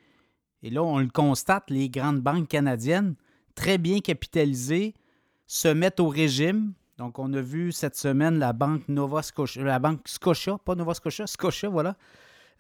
[0.64, 3.16] Et là, on le constate, les grandes banques canadiennes,
[3.54, 4.94] très bien capitalisées,
[5.46, 6.72] se mettent au régime.
[6.98, 10.94] Donc, on a vu cette semaine la banque Nova Scotia, la banque Scotia, pas Nova
[10.94, 11.98] Scotia, Scotia, voilà,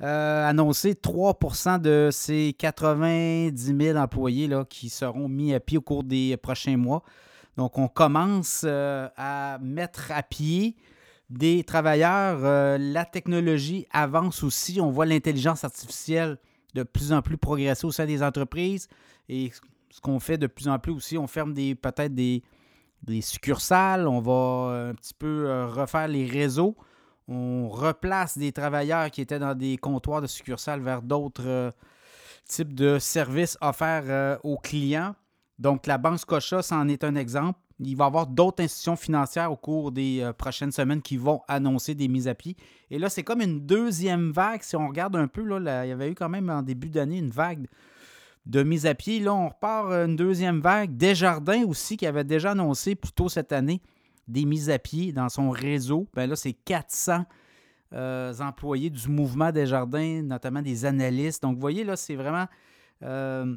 [0.01, 5.81] euh, annoncé 3% de ces 90 000 employés là, qui seront mis à pied au
[5.81, 7.03] cours des prochains mois.
[7.57, 10.77] Donc, on commence euh, à mettre à pied
[11.29, 12.39] des travailleurs.
[12.43, 14.79] Euh, la technologie avance aussi.
[14.79, 16.37] On voit l'intelligence artificielle
[16.75, 18.87] de plus en plus progresser au sein des entreprises.
[19.27, 19.51] Et
[19.89, 22.41] ce qu'on fait de plus en plus aussi, on ferme des peut-être des,
[23.03, 26.77] des succursales, on va un petit peu refaire les réseaux
[27.29, 31.71] on replace des travailleurs qui étaient dans des comptoirs de succursales vers d'autres euh,
[32.45, 35.13] types de services offerts euh, aux clients.
[35.59, 37.59] Donc, la Banque Scotia, c'en est un exemple.
[37.81, 41.41] Il va y avoir d'autres institutions financières au cours des euh, prochaines semaines qui vont
[41.47, 42.57] annoncer des mises à pied.
[42.89, 44.63] Et là, c'est comme une deuxième vague.
[44.63, 47.19] Si on regarde un peu, là, il y avait eu quand même en début d'année
[47.19, 47.67] une vague
[48.47, 49.19] de mise à pied.
[49.19, 50.97] Là, on repart une deuxième vague.
[50.97, 53.81] Desjardins aussi, qui avait déjà annoncé plus tôt cette année
[54.29, 56.07] des mises à pied dans son réseau.
[56.13, 57.25] Ben là, c'est 400
[57.93, 61.41] euh, employés du mouvement des jardins, notamment des analystes.
[61.41, 62.45] Donc, vous voyez, là, c'est vraiment
[63.03, 63.55] euh,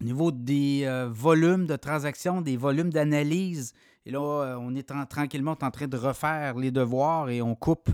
[0.00, 3.72] au niveau des euh, volumes de transactions, des volumes d'analyse.
[4.04, 7.88] Et là, on est tranquillement en train de refaire les devoirs et on coupe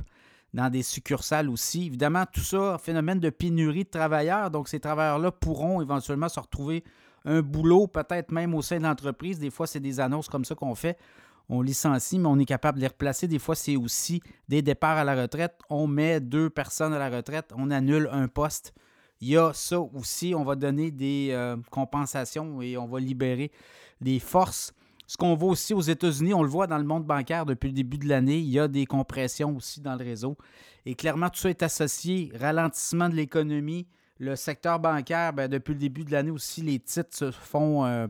[0.54, 1.84] dans des succursales aussi.
[1.84, 4.50] Évidemment, tout ça, phénomène de pénurie de travailleurs.
[4.50, 6.82] Donc, ces travailleurs-là pourront éventuellement se retrouver
[7.26, 9.38] un boulot, peut-être même au sein de l'entreprise.
[9.38, 10.96] Des fois, c'est des annonces comme ça qu'on fait
[11.48, 13.26] on licencie, mais on est capable de les replacer.
[13.26, 15.58] Des fois, c'est aussi des départs à la retraite.
[15.70, 18.74] On met deux personnes à la retraite, on annule un poste.
[19.20, 20.34] Il y a ça aussi.
[20.34, 23.50] On va donner des euh, compensations et on va libérer
[24.00, 24.72] des forces.
[25.06, 27.74] Ce qu'on voit aussi aux États-Unis, on le voit dans le monde bancaire depuis le
[27.74, 30.36] début de l'année, il y a des compressions aussi dans le réseau.
[30.84, 32.30] Et clairement, tout ça est associé.
[32.38, 33.86] Ralentissement de l'économie.
[34.18, 38.06] Le secteur bancaire, ben, depuis le début de l'année aussi, les titres se font, euh,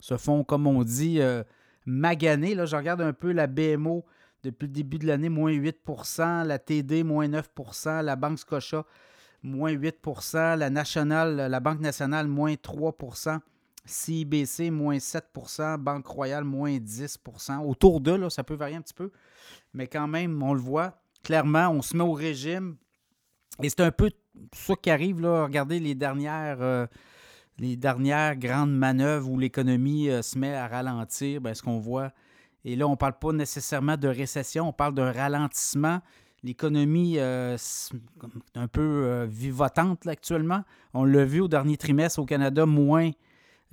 [0.00, 1.42] se font comme on dit, euh,
[1.86, 2.54] magané.
[2.54, 4.04] Là, je regarde un peu la BMO
[4.42, 8.84] depuis le début de l'année, moins 8% la TD, moins 9% la Banque Scotia,
[9.42, 9.96] moins 8
[10.58, 13.40] la Nationale, la Banque nationale, moins 3%
[13.86, 18.94] CIBC, moins 7% Banque Royale, moins 10% Autour d'eux, là, ça peut varier un petit
[18.94, 19.10] peu,
[19.72, 21.00] mais quand même, on le voit.
[21.22, 22.76] Clairement, on se met au régime.
[23.62, 24.10] Et c'est un peu
[24.52, 25.20] ça qui arrive.
[25.20, 25.44] Là.
[25.44, 26.60] Regardez les dernières.
[26.60, 26.86] Euh,
[27.58, 32.12] les dernières grandes manœuvres où l'économie euh, se met à ralentir, bien, ce qu'on voit,
[32.64, 36.00] et là, on ne parle pas nécessairement de récession, on parle d'un ralentissement.
[36.42, 40.62] L'économie euh, est un peu euh, vivotante actuellement.
[40.94, 43.10] On l'a vu au dernier trimestre au Canada, moins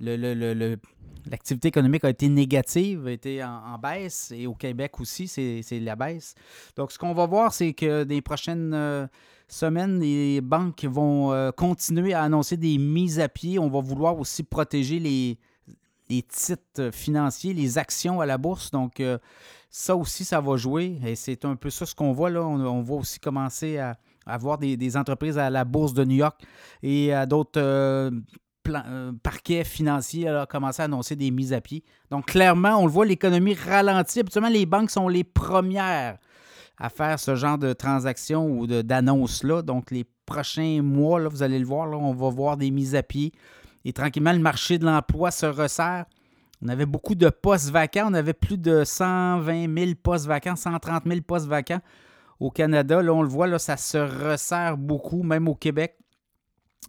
[0.00, 5.94] l'activité économique a été négative, a été en, baisse, et au Québec aussi, c'est la
[5.94, 6.34] baisse.
[6.76, 9.08] Donc, ce qu'on va voir, c'est que des prochaines
[9.52, 13.58] semaine, les banques vont euh, continuer à annoncer des mises à pied.
[13.58, 15.38] On va vouloir aussi protéger les,
[16.08, 18.70] titres financiers, les actions à la bourse.
[18.70, 19.18] Donc, euh,
[19.70, 20.98] ça aussi, ça va jouer.
[21.04, 22.42] Et c'est un peu ça ce qu'on voit là.
[22.42, 26.40] On, va aussi commencer à, avoir des, entreprises à la bourse de New York
[26.82, 28.10] et à d'autres euh,
[29.22, 31.84] parquets financiers commencer à annoncer des mises à pied.
[32.10, 34.20] Donc, clairement, on le voit, l'économie ralentit.
[34.20, 36.18] Habituellement, les banques sont les premières
[36.82, 39.62] à faire ce genre de transactions ou d'annonces-là.
[39.62, 43.32] Donc, les prochains mois, vous allez le voir, on va voir des mises à pied.
[43.84, 46.06] Et tranquillement, le marché de l'emploi se resserre.
[46.60, 48.08] On avait beaucoup de postes vacants.
[48.10, 51.80] On avait plus de 120 000 postes vacants, 130 000 postes vacants
[52.40, 53.00] au Canada.
[53.00, 55.96] Là, on le voit, là, ça se resserre beaucoup, même au Québec.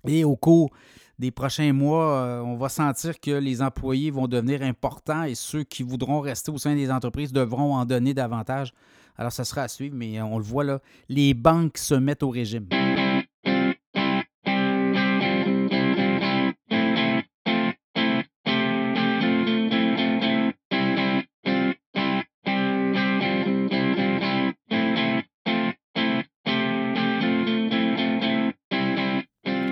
[0.07, 0.71] Et au cours
[1.19, 5.63] des prochains mois, euh, on va sentir que les employés vont devenir importants et ceux
[5.63, 8.73] qui voudront rester au sein des entreprises devront en donner davantage.
[9.17, 12.29] Alors, ça sera à suivre, mais on le voit là, les banques se mettent au
[12.29, 12.67] régime.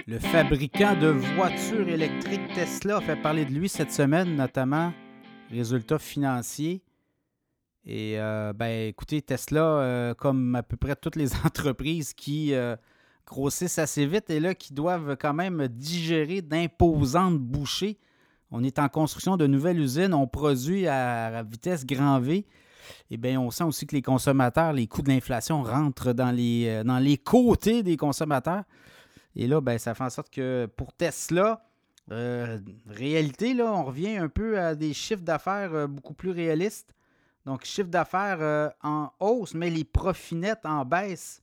[0.08, 4.92] Le fabricant de voitures électriques Tesla a fait parler de lui cette semaine, notamment
[5.50, 6.82] résultats financiers.
[7.86, 12.76] Et euh, ben, écoutez, Tesla, euh, comme à peu près toutes les entreprises qui euh,
[13.26, 17.98] grossissent assez vite et là qui doivent quand même digérer d'imposantes bouchées.
[18.52, 22.46] On est en construction de nouvelles usines, on produit à, vitesse grand V.
[23.10, 26.84] Et bien, on sent aussi que les consommateurs, les coûts de l'inflation rentrent dans les,
[26.84, 28.63] dans les côtés des consommateurs.
[29.36, 31.65] Et là, ben, ça fait en sorte que pour Tesla,
[32.10, 36.94] réalité, là, on revient un peu à des chiffres d'affaires beaucoup plus réalistes.
[37.46, 41.42] Donc, chiffre d'affaires euh, en hausse, mais les profits nets en baisse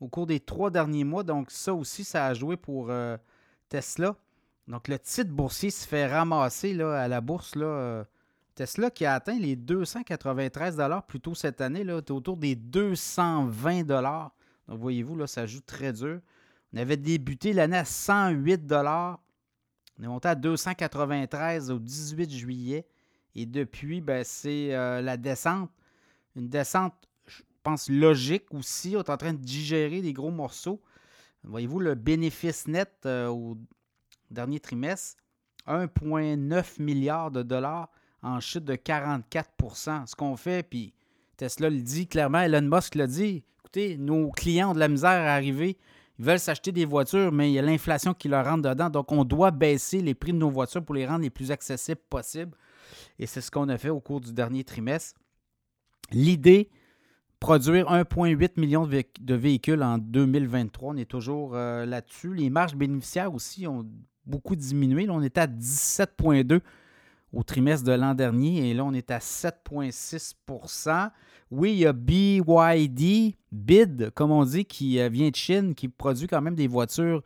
[0.00, 1.22] au cours des trois derniers mois.
[1.22, 3.16] Donc, ça aussi, ça a joué pour euh,
[3.68, 4.16] Tesla.
[4.68, 7.54] Donc, le titre boursier se fait ramasser là, à la bourse.
[7.56, 8.04] Euh,
[8.54, 14.78] Tesla qui a atteint les 293 plus tôt cette année, là, autour des 220 Donc,
[14.78, 16.20] voyez-vous, là, ça joue très dur.
[16.72, 19.16] On avait débuté l'année à 108 On
[20.02, 22.86] est monté à 293 au 18 juillet.
[23.34, 25.70] Et depuis, ben, c'est euh, la descente.
[26.36, 26.94] Une descente,
[27.26, 28.94] je pense, logique aussi.
[28.96, 30.80] On est en train de digérer des gros morceaux.
[31.44, 33.56] Voyez-vous, le bénéfice net euh, au
[34.30, 35.16] dernier trimestre,
[35.66, 37.90] 1,9 milliard de dollars
[38.22, 40.92] en chute de 44% Ce qu'on fait, puis
[41.36, 45.10] Tesla le dit clairement, Elon Musk l'a dit, écoutez, nos clients ont de la misère
[45.10, 45.78] à arriver,
[46.18, 49.10] ils veulent s'acheter des voitures, mais il y a l'inflation qui leur rentre dedans, donc
[49.10, 52.56] on doit baisser les prix de nos voitures pour les rendre les plus accessibles possibles.
[53.20, 55.20] Et c'est ce qu'on a fait au cours du dernier trimestre.
[56.10, 56.70] L'idée,
[57.38, 60.94] produire 1,8 million de véhicules en 2023.
[60.94, 62.34] On est toujours euh, là-dessus.
[62.34, 63.86] Les marges bénéficiaires aussi ont
[64.24, 65.04] beaucoup diminué.
[65.04, 66.60] Là, on était à 17,2
[67.34, 71.10] au trimestre de l'an dernier et là, on est à 7,6%
[71.50, 75.88] Oui, il y a BYD, BID, comme on dit, qui euh, vient de Chine, qui
[75.88, 77.22] produit quand même des voitures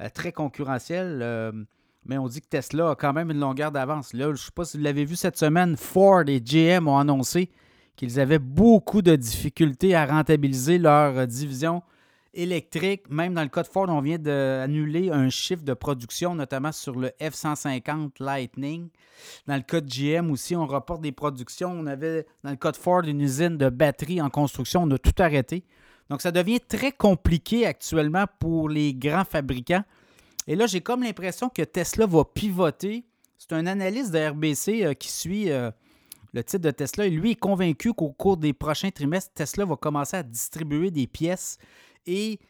[0.00, 1.66] euh, très concurrentielles.
[2.04, 4.12] Mais on dit que Tesla a quand même une longueur d'avance.
[4.12, 6.98] Là, je ne sais pas si vous l'avez vu cette semaine, Ford et GM ont
[6.98, 7.50] annoncé
[7.96, 11.82] qu'ils avaient beaucoup de difficultés à rentabiliser leur division
[12.34, 13.08] électrique.
[13.10, 16.98] Même dans le cas de Ford, on vient d'annuler un chiffre de production, notamment sur
[16.98, 18.88] le F-150 Lightning.
[19.46, 21.70] Dans le cas de GM aussi, on reporte des productions.
[21.70, 24.82] On avait, dans le cas de Ford, une usine de batterie en construction.
[24.82, 25.64] On a tout arrêté.
[26.08, 29.84] Donc, ça devient très compliqué actuellement pour les grands fabricants.
[30.46, 33.04] Et là, j'ai comme l'impression que Tesla va pivoter.
[33.38, 35.70] C'est un analyste de RBC euh, qui suit euh,
[36.32, 37.08] le titre de Tesla.
[37.08, 41.58] lui est convaincu qu'au cours des prochains trimestres, Tesla va commencer à distribuer des pièces
[42.06, 42.40] et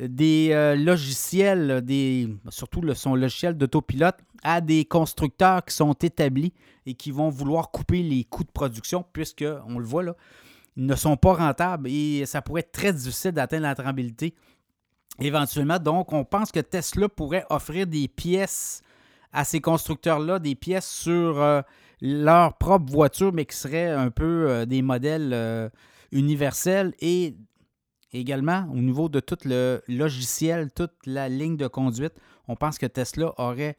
[0.00, 6.52] euh, des logiciels, des, surtout son logiciel d'autopilote, à des constructeurs qui sont établis
[6.86, 10.16] et qui vont vouloir couper les coûts de production, puisque, on le voit là,
[10.76, 14.34] ils ne sont pas rentables et ça pourrait être très difficile d'atteindre la rentabilité
[15.18, 15.78] éventuellement.
[15.78, 18.82] Donc, on pense que Tesla pourrait offrir des pièces
[19.32, 21.62] à ces constructeurs-là, des pièces sur euh,
[22.00, 25.68] leur propre voiture, mais qui seraient un peu euh, des modèles euh,
[26.12, 27.36] universels et
[28.12, 32.14] également au niveau de tout le logiciel, toute la ligne de conduite,
[32.48, 33.78] on pense que Tesla aurait,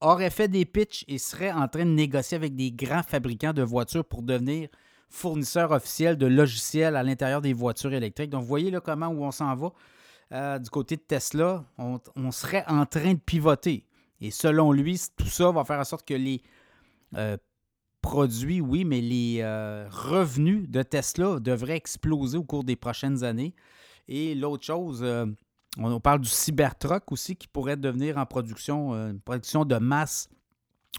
[0.00, 3.62] aurait fait des pitchs et serait en train de négocier avec des grands fabricants de
[3.62, 4.68] voitures pour devenir
[5.10, 8.30] fournisseur officiel de logiciels à l'intérieur des voitures électriques.
[8.30, 9.72] Donc, vous voyez là comment où on s'en va.
[10.32, 13.84] Euh, du côté de Tesla, on, serait en train de pivoter.
[14.20, 16.42] Et selon lui, tout ça va faire en sorte que les
[17.16, 17.36] euh,
[18.00, 23.54] produits, oui, mais les euh, revenus de Tesla devraient exploser au cours des prochaines années.
[24.06, 25.04] Et l'autre chose,
[25.78, 30.28] on, parle du Cybertruck aussi qui pourrait devenir en production, une production de masse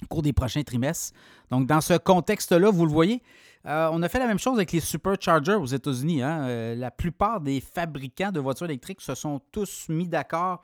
[0.03, 1.13] au cours des prochains trimestres.
[1.49, 3.21] Donc, dans ce contexte-là, vous le voyez,
[3.65, 6.21] on a fait la même chose avec les superchargers aux États-Unis.
[6.23, 6.75] Hein.
[6.75, 10.63] la plupart des fabricants de voitures électriques se sont tous mis d'accord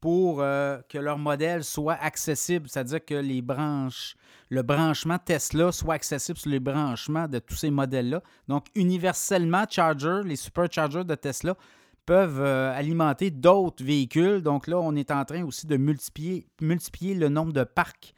[0.00, 4.16] pour euh, que leur modèle soit accessible, c'est-à-dire que les branches,
[4.48, 8.22] le branchement Tesla soit accessible sur les branchements de tous ces modèles-là.
[8.48, 11.54] Donc, universellement, Charger, les superchargers de Tesla
[12.06, 14.40] peuvent euh, alimenter d'autres véhicules.
[14.40, 18.14] Donc là, on est en train aussi de multiplier le nombre de parcs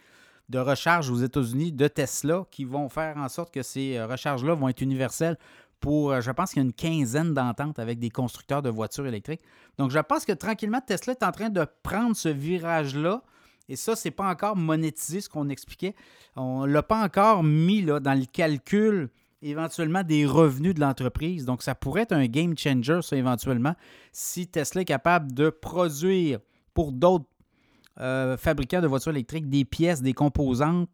[0.52, 4.54] de recharge aux États-Unis de Tesla qui vont faire en sorte que ces euh, recharges-là
[4.54, 5.38] vont être universelles
[5.80, 9.40] pour, je pense qu'il y a une quinzaine d'ententes avec des constructeurs de voitures électriques.
[9.78, 13.22] Donc, je pense que tranquillement, Tesla est en train de prendre ce virage-là.
[13.68, 15.96] Et ça, ce n'est pas encore monétisé, ce qu'on expliquait.
[16.36, 19.10] On ne l'a pas encore mis dans le calcul
[19.42, 21.46] éventuellement des revenus de l'entreprise.
[21.46, 23.74] Donc, ça pourrait être un game changer, ça, éventuellement,
[24.12, 26.38] si Tesla est capable de produire
[26.74, 27.26] pour d'autres
[28.00, 30.88] euh, fabricants de voitures électriques des pièces, des composantes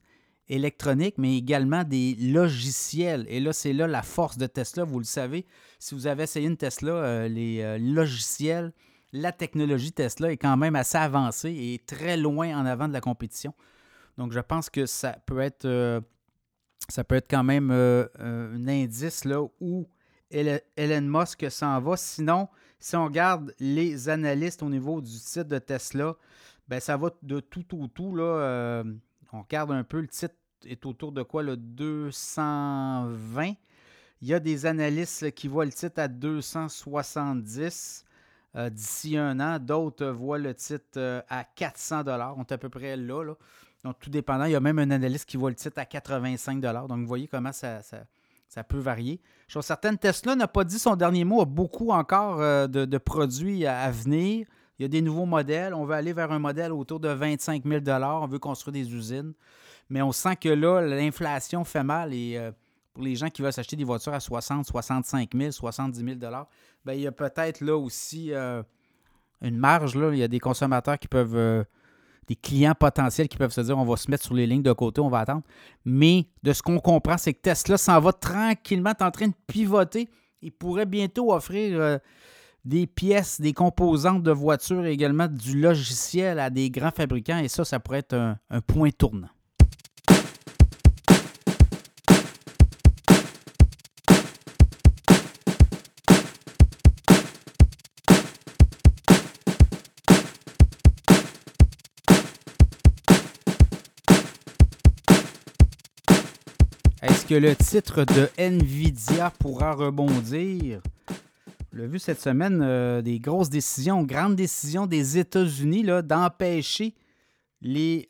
[0.48, 3.26] électroniques, mais également des logiciels.
[3.28, 5.46] Et là, c'est là la force de Tesla, vous le savez.
[5.78, 8.72] Si vous avez essayé une Tesla, euh, les euh, logiciels,
[9.12, 13.00] la technologie Tesla est quand même assez avancée et très loin en avant de la
[13.00, 13.54] compétition.
[14.16, 16.02] Donc, je pense que ça peut être,
[16.88, 19.88] ça peut être quand même un indice là, où
[20.30, 21.96] Elon Musk s'en va.
[21.96, 26.14] Sinon, si on regarde les analystes au niveau du titre de Tesla,
[26.68, 28.14] ben ça va de tout au tout.
[28.14, 28.82] Là,
[29.32, 33.54] on regarde un peu, le titre est autour de quoi, le 220.
[34.20, 38.04] Il y a des analystes qui voient le titre à 270
[38.56, 39.58] euh, d'ici un an.
[39.60, 42.02] D'autres voient le titre euh, à 400
[42.36, 43.34] On est à peu près là,
[43.84, 44.46] Donc, tout dépendant.
[44.46, 47.28] Il y a même un analyste qui voit le titre à 85 Donc, vous voyez
[47.28, 49.20] comment ça, ça, peut varier.
[49.46, 53.66] Chose certaine, Tesla n'a pas dit son dernier mot, a beaucoup encore euh, de, produits
[53.66, 54.48] à venir.
[54.78, 55.74] Il y a des nouveaux modèles.
[55.74, 59.32] On veut aller vers un modèle autour de 25 000 On veut construire des usines.
[59.90, 62.52] Mais on sent que là, l'inflation fait mal et euh,
[62.92, 66.46] pour les gens qui veulent s'acheter des voitures à 60, 65 000, 70 000 bien,
[66.94, 68.62] il y a peut-être là aussi euh,
[69.40, 69.96] une marge.
[69.96, 70.10] Là.
[70.12, 71.64] Il y a des consommateurs qui peuvent, euh,
[72.26, 74.72] des clients potentiels qui peuvent se dire on va se mettre sur les lignes de
[74.72, 75.42] côté, on va attendre.
[75.84, 80.08] Mais de ce qu'on comprend, c'est que Tesla s'en va tranquillement, en train de pivoter
[80.42, 81.98] Il pourrait bientôt offrir
[82.68, 87.38] des pièces, des composantes de voitures et également du logiciel à des grands fabricants.
[87.38, 89.28] Et ça, ça pourrait être un point tournant.
[107.28, 110.80] que le titre de Nvidia pourra rebondir?
[111.78, 116.96] L'a vu cette semaine, euh, des grosses décisions, grandes décisions des États-Unis d'empêcher
[117.62, 118.08] les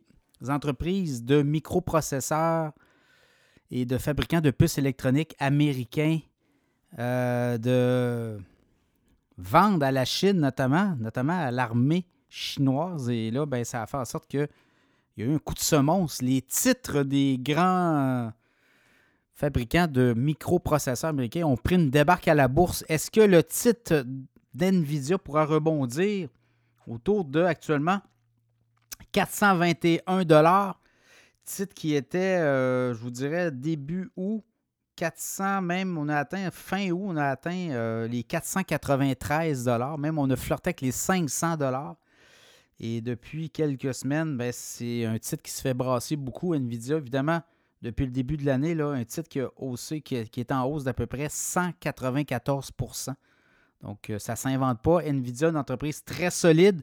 [0.49, 2.73] entreprises de microprocesseurs
[3.71, 6.21] et de fabricants de puces électroniques américains
[6.99, 8.41] euh, de
[9.37, 13.11] vendre à la Chine, notamment, notamment à l'armée chinoise.
[13.11, 14.49] Et là, ben, ça a fait en sorte qu'il
[15.19, 16.23] y a eu un coup de semonce.
[16.23, 18.33] Les titres des grands
[19.39, 22.85] fabricants de microprocesseurs américains ont pris une débarque à la bourse.
[22.89, 24.05] Est-ce que le titre
[24.53, 26.29] d'NVIDIA pourra rebondir
[26.89, 28.01] autour de actuellement
[29.13, 30.81] 421 dollars,
[31.45, 34.43] titre qui était, euh, je vous dirais, début août,
[34.97, 40.19] 400, même on a atteint, fin août, on a atteint euh, les 493 dollars, même
[40.19, 41.95] on a flirté avec les 500 dollars.
[42.81, 47.41] Et depuis quelques semaines, ben, c'est un titre qui se fait brasser beaucoup, Nvidia, évidemment
[47.83, 50.93] depuis le début de l'année, un titre qui, a haussé, qui, est en hausse d'à
[50.93, 53.15] peu près 194%
[53.83, 55.03] Donc, euh, ça ne s'invente pas.
[55.03, 56.83] NVIDIA, une entreprise très solide.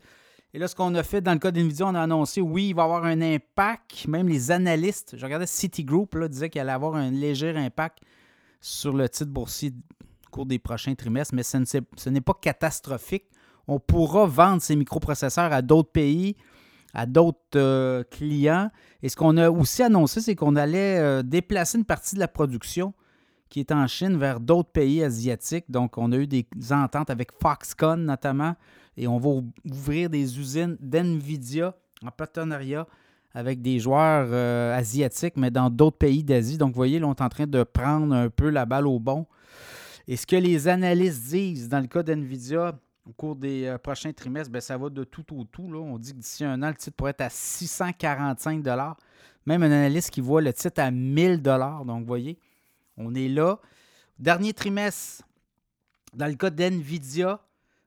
[0.53, 2.75] Et là, ce qu'on a fait dans le cas d'NVIDIA, on a annoncé, oui, il
[2.75, 4.07] va avoir un impact.
[4.07, 7.99] Même les analystes, je regardais Citigroup, disaient qu'il allait avoir un léger impact
[8.61, 9.73] sur le titre boursier
[10.27, 13.25] au cours des prochains trimestres, mais ce n'est pas catastrophique.
[13.67, 16.37] On pourra vendre ces microprocesseurs à d'autres pays
[16.95, 18.71] à d'autres euh, clients.
[19.03, 22.27] Et ce qu'on a aussi annoncé, c'est qu'on allait euh, déplacer une partie de la
[22.27, 22.93] production
[23.49, 25.65] qui est en Chine vers d'autres pays asiatiques.
[25.69, 28.55] Donc, on a eu des ententes avec Foxconn notamment,
[28.97, 32.87] et on va ouvrir des usines d'NVIDIA en partenariat
[33.33, 36.57] avec des joueurs euh, asiatiques, mais dans d'autres pays d'Asie.
[36.57, 38.99] Donc, vous voyez, là, on est en train de prendre un peu la balle au
[38.99, 39.25] bon.
[40.07, 42.73] Et ce que les analystes disent dans le cas d'NVIDIA,
[43.05, 45.69] au cours des euh, prochains trimestres, ben, ça va de tout au tout.
[45.73, 48.63] On dit que d'ici un an, le titre pourrait être à 645
[49.45, 52.39] Même un analyste qui voit le titre à 1000 Donc, vous voyez,
[52.97, 53.59] on est là.
[54.17, 55.23] Dernier trimestre,
[56.13, 57.39] dans le cas d'NVIDIA,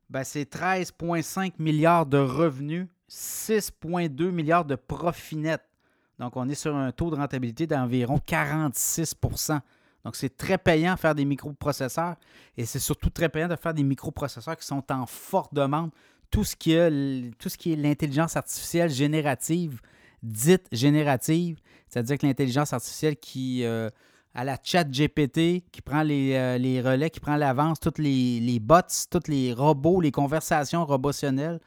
[0.08, 5.62] ben, c'est 13,5 milliards de revenus, 6,2 milliards de profit net.
[6.18, 9.14] Donc, on est sur un taux de rentabilité d'environ 46
[10.04, 12.16] donc, c'est très payant de faire des microprocesseurs
[12.56, 15.90] et c'est surtout très payant de faire des microprocesseurs qui sont en forte demande.
[16.30, 19.80] Tout ce qui est, tout ce qui est l'intelligence artificielle générative,
[20.22, 23.88] dite générative, c'est-à-dire que l'intelligence artificielle qui euh,
[24.34, 28.60] a la chat GPT, qui prend euh, les, relais, qui prend l'avance, tous les, les,
[28.60, 28.80] bots,
[29.10, 31.60] tous les robots, les conversations robotionnelles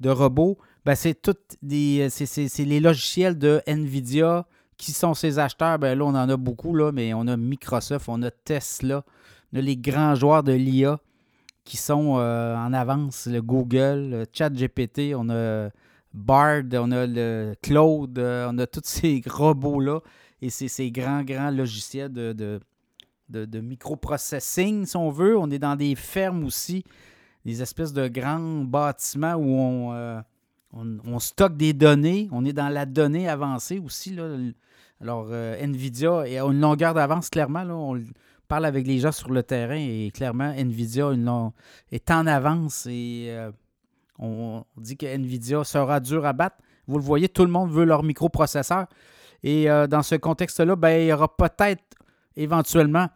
[0.00, 1.26] de robots, ben c'est
[1.62, 4.46] les logiciels de NVIDIA,
[4.76, 5.78] qui sont ces acheteurs?
[5.78, 9.04] Ben là, on en a beaucoup, là, mais on a Microsoft, on a Tesla,
[9.52, 10.98] on a les grands joueurs de l'IA
[11.64, 15.68] qui sont euh, en avance, le Google, le ChatGPT, on a
[16.14, 20.00] Bard, on a le Cloud, euh, on a tous ces robots-là
[20.40, 25.36] et ces grands, grands logiciels de, de, de, microprocessing, si on veut.
[25.36, 26.84] On est dans des fermes aussi,
[27.44, 30.20] des espèces de grands bâtiments où on, euh,
[31.18, 32.28] stocke des données.
[32.32, 34.16] On est dans la donnée avancée aussi.
[35.00, 37.64] Alors, euh, Nvidia a une longueur d'avance, clairement.
[37.68, 38.00] on
[38.48, 41.10] parle avec les gens sur le terrain et clairement, Nvidia
[41.90, 43.50] est en avance et euh,
[44.18, 46.56] on, dit que Nvidia sera dur à battre.
[46.86, 48.86] Vous le voyez, tout le monde veut leur microprocesseur.
[49.42, 51.82] Et euh, dans ce contexte-là, ben, il y aura peut-être
[52.36, 53.08] éventuellement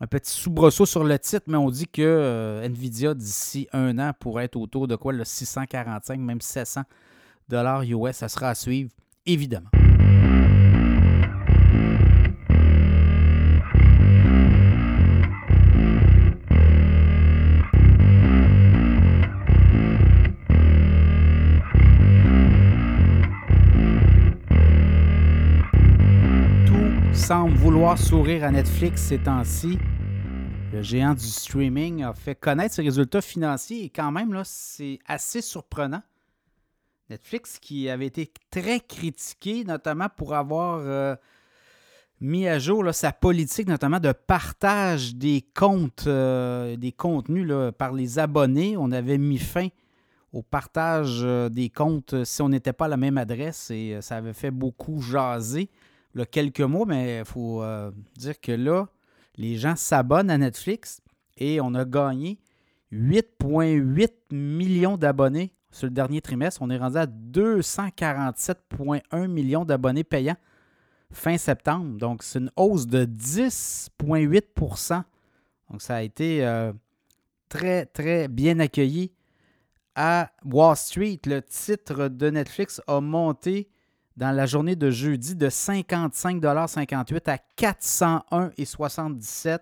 [0.00, 4.46] un petit soubresaut sur le titre, mais on dit que Nvidia, d'ici un an, pourrait
[4.46, 6.82] être autour de quoi, le 645, même 700
[7.48, 8.16] dollars US.
[8.16, 8.90] Ça sera à suivre,
[9.24, 9.70] évidemment.
[27.14, 29.78] Semble vouloir sourire à Netflix ces temps-ci.
[30.72, 34.98] Le géant du streaming a fait connaître ses résultats financiers et quand même, là, c'est
[35.06, 36.02] assez surprenant.
[37.10, 41.14] Netflix qui avait été très critiqué, notamment pour avoir euh,
[42.20, 48.18] mis à jour sa politique, notamment de partage des comptes, euh, des contenus par les
[48.18, 48.76] abonnés.
[48.78, 49.68] On avait mis fin
[50.32, 54.16] au partage euh, des comptes si on n'était pas à la même adresse et ça
[54.16, 55.68] avait fait beaucoup jaser
[56.20, 58.88] a quelques mois, mais il faut euh, dire que là,
[59.36, 61.00] les gens s'abonnent à Netflix
[61.38, 62.38] et on a gagné
[62.92, 66.62] 8,8 millions d'abonnés sur le dernier trimestre.
[66.62, 70.36] On est rendu à 247,1 millions d'abonnés payants
[71.12, 71.98] fin septembre.
[71.98, 75.02] Donc, c'est une hausse de 10,8%
[75.70, 76.72] Donc, ça a été euh,
[77.48, 79.12] très, très bien accueilli.
[79.94, 83.68] À Wall Street, le titre de Netflix a monté
[84.16, 89.60] dans la journée de jeudi de 55,58 à 401,77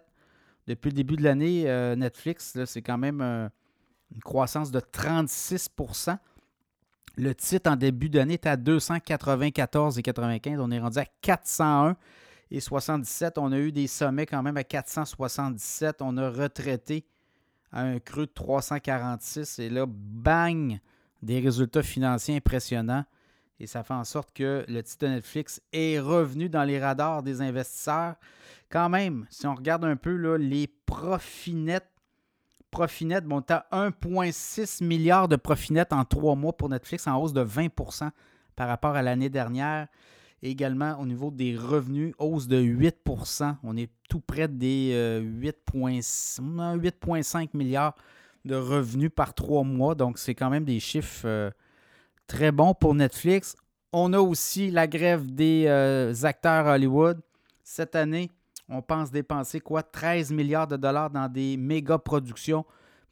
[0.70, 3.48] depuis le début de l'année, euh, Netflix, c'est quand même euh,
[4.14, 6.16] une croissance de 36%
[7.16, 10.61] Le titre en début d'année était à 294,95.
[10.61, 11.96] On est rendu à 401
[12.53, 13.38] et 77.
[13.38, 16.03] On a eu des sommets quand même à 477.
[16.03, 17.05] On a retraité
[17.72, 19.59] à un creux de 346.
[19.59, 20.78] Et là, bang,
[21.20, 23.05] des résultats financiers impressionnants.
[23.61, 27.22] Et ça fait en sorte que le titre de Netflix est revenu dans les radars
[27.22, 28.14] des investisseurs.
[28.70, 31.86] Quand même, si on regarde un peu là, les profits nets,
[32.70, 37.06] profit net, bon, tu as 1,6 milliard de profits nets en trois mois pour Netflix,
[37.06, 38.11] en hausse de 20%
[38.56, 39.88] par rapport à l'année dernière.
[40.42, 47.46] également, au niveau des revenus, hausse de 8% On est tout près des 8,5 euh,
[47.52, 47.94] milliards
[48.46, 49.94] de revenus par trois mois.
[49.94, 51.50] Donc, c'est quand même des chiffres euh,
[52.30, 53.56] très bons pour Netflix.
[53.92, 57.20] On a aussi la grève des euh, acteurs Hollywood.
[57.64, 58.30] Cette année,
[58.68, 59.82] on pense dépenser quoi?
[59.82, 62.64] 13 milliards de dollars dans des méga productions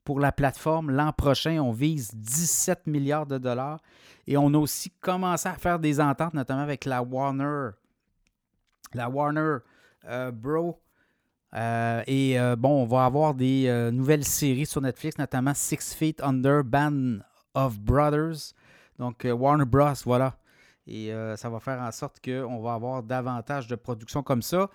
[0.04, 0.92] pour la plateforme.
[0.92, 3.80] L'an prochain, on vise 17 milliards de dollars.
[4.28, 7.70] Et on a aussi commencé à faire des ententes, notamment avec la Warner.
[8.94, 9.56] La Warner
[10.08, 10.80] euh, Bro.
[11.56, 16.62] Euh, et bon, on va avoir des nouvelles séries sur Netflix, notamment Six Feet Under,
[16.62, 17.18] Band
[17.54, 18.54] of Brothers.
[18.98, 20.36] Donc, Warner Bros., voilà.
[20.86, 24.70] Et ça va faire en sorte qu'on va avoir davantage de productions comme ça.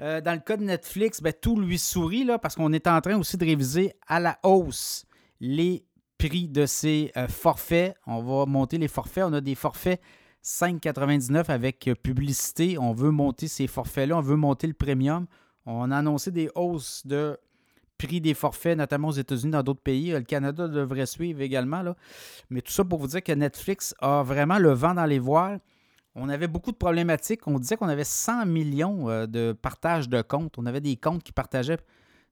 [0.00, 3.00] Euh, dans le cas de Netflix, ben, tout lui sourit là, parce qu'on est en
[3.00, 5.06] train aussi de réviser à la hausse
[5.40, 5.84] les
[6.18, 7.96] prix de ses euh, forfaits.
[8.06, 9.24] On va monter les forfaits.
[9.24, 10.00] On a des forfaits
[10.42, 12.76] 5,99 avec euh, publicité.
[12.78, 14.16] On veut monter ces forfaits-là.
[14.16, 15.26] On veut monter le premium.
[15.64, 17.38] On a annoncé des hausses de
[17.98, 20.10] prix des forfaits, notamment aux États-Unis, dans d'autres pays.
[20.10, 21.82] Le Canada devrait suivre également.
[21.82, 21.96] Là.
[22.50, 25.60] Mais tout ça pour vous dire que Netflix a vraiment le vent dans les voiles
[26.14, 27.46] on avait beaucoup de problématiques.
[27.46, 30.58] On disait qu'on avait 100 millions euh, de partages de comptes.
[30.58, 31.78] On avait des comptes qui partageaient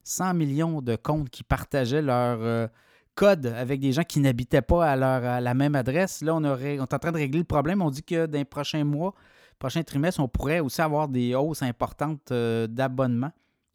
[0.05, 2.69] 100 millions de comptes qui partageaient leur euh,
[3.15, 6.23] code avec des gens qui n'habitaient pas à, leur, la même adresse.
[6.23, 7.83] Là, on, est en train de régler le problème.
[7.83, 9.15] On dit que dans les prochains mois,
[9.59, 13.33] prochains trimestres, on pourrait aussi avoir des hausses importantes euh, d'abonnement.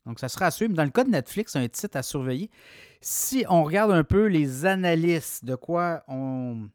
[0.08, 0.74] Donc, ça sera à suivre.
[0.74, 2.50] Dans le cas de Netflix, un titre à surveiller.
[3.02, 6.68] Si on regarde un peu les analystes, de quoi on.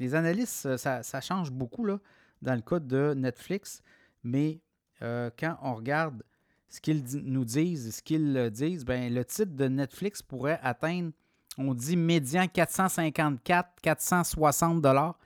[0.00, 1.84] les analystes, ça, ça change beaucoup.
[1.84, 1.98] Là
[2.42, 3.82] dans le cas de Netflix,
[4.22, 4.60] mais
[5.02, 6.22] euh, quand on regarde
[6.68, 11.12] ce qu'ils nous disent, ce qu'ils disent, ben, le titre de Netflix pourrait atteindre,
[11.58, 15.18] on dit médian 454, 460 dollars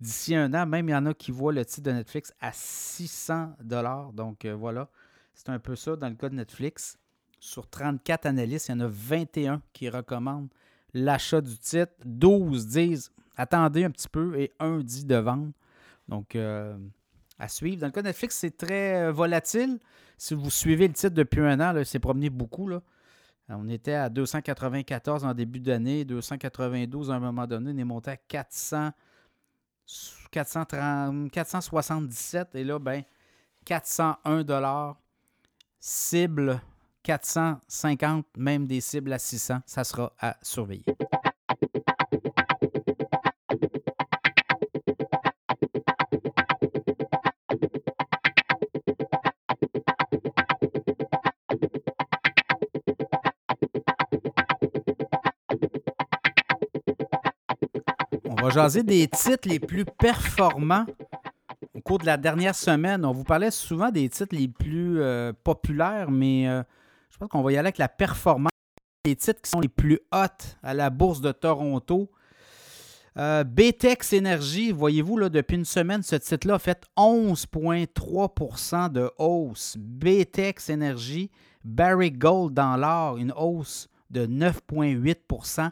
[0.00, 0.66] d'ici un an.
[0.66, 4.12] Même il y en a qui voient le titre de Netflix à 600 dollars.
[4.12, 4.88] Donc euh, voilà,
[5.38, 6.98] c'est un peu ça dans le cas de Netflix.
[7.38, 10.48] Sur 34 analystes, il y en a 21 qui recommandent
[10.92, 11.92] l'achat du titre.
[12.04, 15.52] 12 disent attendez un petit peu et un dit de vendre.
[16.08, 16.76] Donc, euh,
[17.38, 17.80] à suivre.
[17.80, 19.78] Dans le cas de Netflix, c'est très euh, volatile.
[20.16, 22.66] Si vous suivez le titre depuis un an, il s'est promené beaucoup.
[22.66, 22.82] Là.
[23.48, 28.10] On était à 294 en début d'année, 292 à un moment donné, on est monté
[28.10, 28.90] à 400,
[30.32, 33.04] 430, 477 et là, ben,
[33.66, 34.42] 401
[35.78, 36.60] dollars.
[36.60, 36.60] Cible
[37.02, 40.84] 450, même des cibles à 600, ça sera à surveiller.
[58.48, 60.86] va jaser des titres les plus performants
[61.88, 63.02] cours de la dernière semaine.
[63.06, 66.62] On vous parlait souvent des titres les plus euh, populaires, mais euh,
[67.08, 68.50] je pense qu'on va y aller avec la performance.
[69.06, 70.26] Les titres qui sont les plus hot
[70.62, 72.10] à la bourse de Toronto.
[73.16, 73.42] Euh,
[74.12, 79.78] Energy, voyez-vous, depuis une semaine, ce titre-là a fait 11,3% de hausse.
[79.78, 81.30] BTEX Energy,
[81.64, 85.70] Barrick Gold dans l'or, une hausse de 9,8%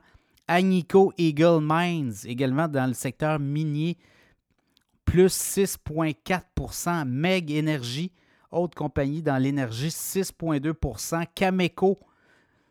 [0.49, 3.99] Agnico Eagle Mines, également dans le secteur minier,
[5.07, 8.13] plus 6,4% Meg Energy,
[8.51, 11.99] autre compagnie dans l'énergie, 6,2% Cameco,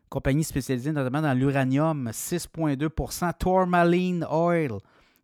[0.09, 4.73] compagnie spécialisée notamment dans l'uranium, 6,2% Tourmaline Oil,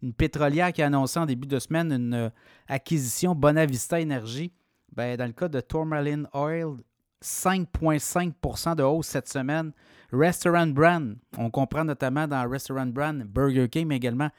[0.01, 2.29] une pétrolière qui a annoncé en début de semaine une euh,
[2.67, 4.51] acquisition Bonavista Energy.
[4.91, 6.77] Ben, dans le cas de Tourmaline Oil,
[7.23, 9.71] 5,5% de hausse cette semaine.
[10.11, 14.29] Restaurant Brand, on comprend notamment dans Restaurant Brand Burger King, également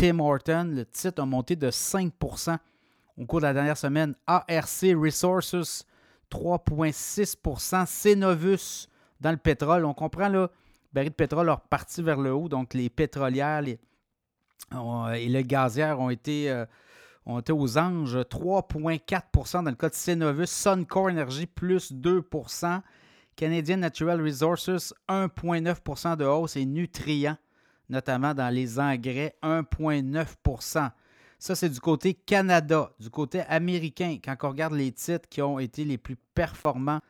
[0.00, 0.72] Tim Horton.
[0.74, 2.56] Le titre a monté de 5%
[3.18, 4.14] au cours de la dernière semaine.
[4.26, 4.48] ARC
[4.96, 5.84] Resources,
[6.30, 8.88] 3,6% Cenovus
[9.20, 9.84] dans le pétrole.
[9.84, 10.48] On comprend là,
[10.94, 16.08] barils de pétrole ont reparti vers le haut, donc les pétrolières et les gazières ont
[16.08, 16.64] été, euh,
[17.26, 18.16] ont été aux anges.
[18.16, 20.46] 3,4% dans le cas de Cenovus.
[20.46, 22.80] Suncor Energy, plus 2%
[23.36, 27.36] Canadian Natural Resources, 1,9% de hausse et Nutrient,
[27.90, 30.90] notamment dans les engrais, 1,9%
[31.38, 32.90] Ça, c'est du côté Canada.
[32.98, 37.00] Du côté américain, quand on regarde les titres qui ont été les plus performants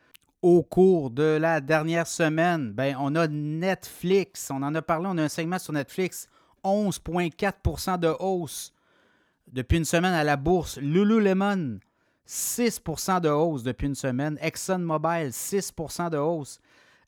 [0.42, 4.50] au cours de la dernière semaine, ben, on a Netflix.
[4.50, 6.28] On en a parlé, on a un segment sur Netflix.
[6.64, 8.72] 11,4% de hausse
[9.52, 10.78] depuis une semaine à la bourse.
[10.78, 11.78] Lululemon,
[12.26, 14.38] 6% de hausse depuis une semaine.
[14.40, 16.58] ExxonMobil, 6% de hausse.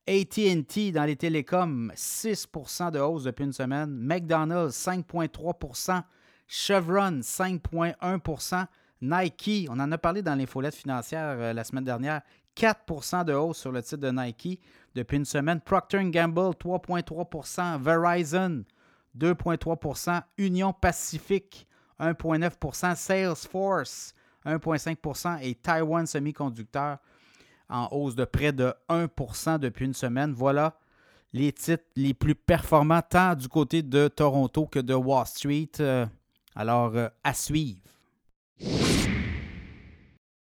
[0.09, 3.91] ATT dans les télécoms, 6% de hausse depuis une semaine.
[3.91, 6.03] McDonald's, 5,3%
[6.49, 8.67] Chevron, 5,1%
[9.01, 12.23] Nike, on en a parlé dans l'infolette financière euh, la semaine dernière,
[12.57, 14.61] 4% de hausse sur le titre de Nike
[14.95, 15.61] depuis une semaine.
[15.61, 18.65] Procter Gamble, 3,3% Verizon,
[19.19, 21.67] 2,3% Union Pacifique,
[21.99, 26.99] 1,9% Salesforce, 1,5% et Taiwan Semiconductor
[27.73, 30.33] en hausse de près de 1% depuis une semaine.
[30.33, 30.79] Voilà
[31.33, 35.71] les titres les plus performants tant du côté de Toronto que de Wall Street.
[35.81, 36.07] Euh,
[36.55, 37.81] alors, euh, à suivre.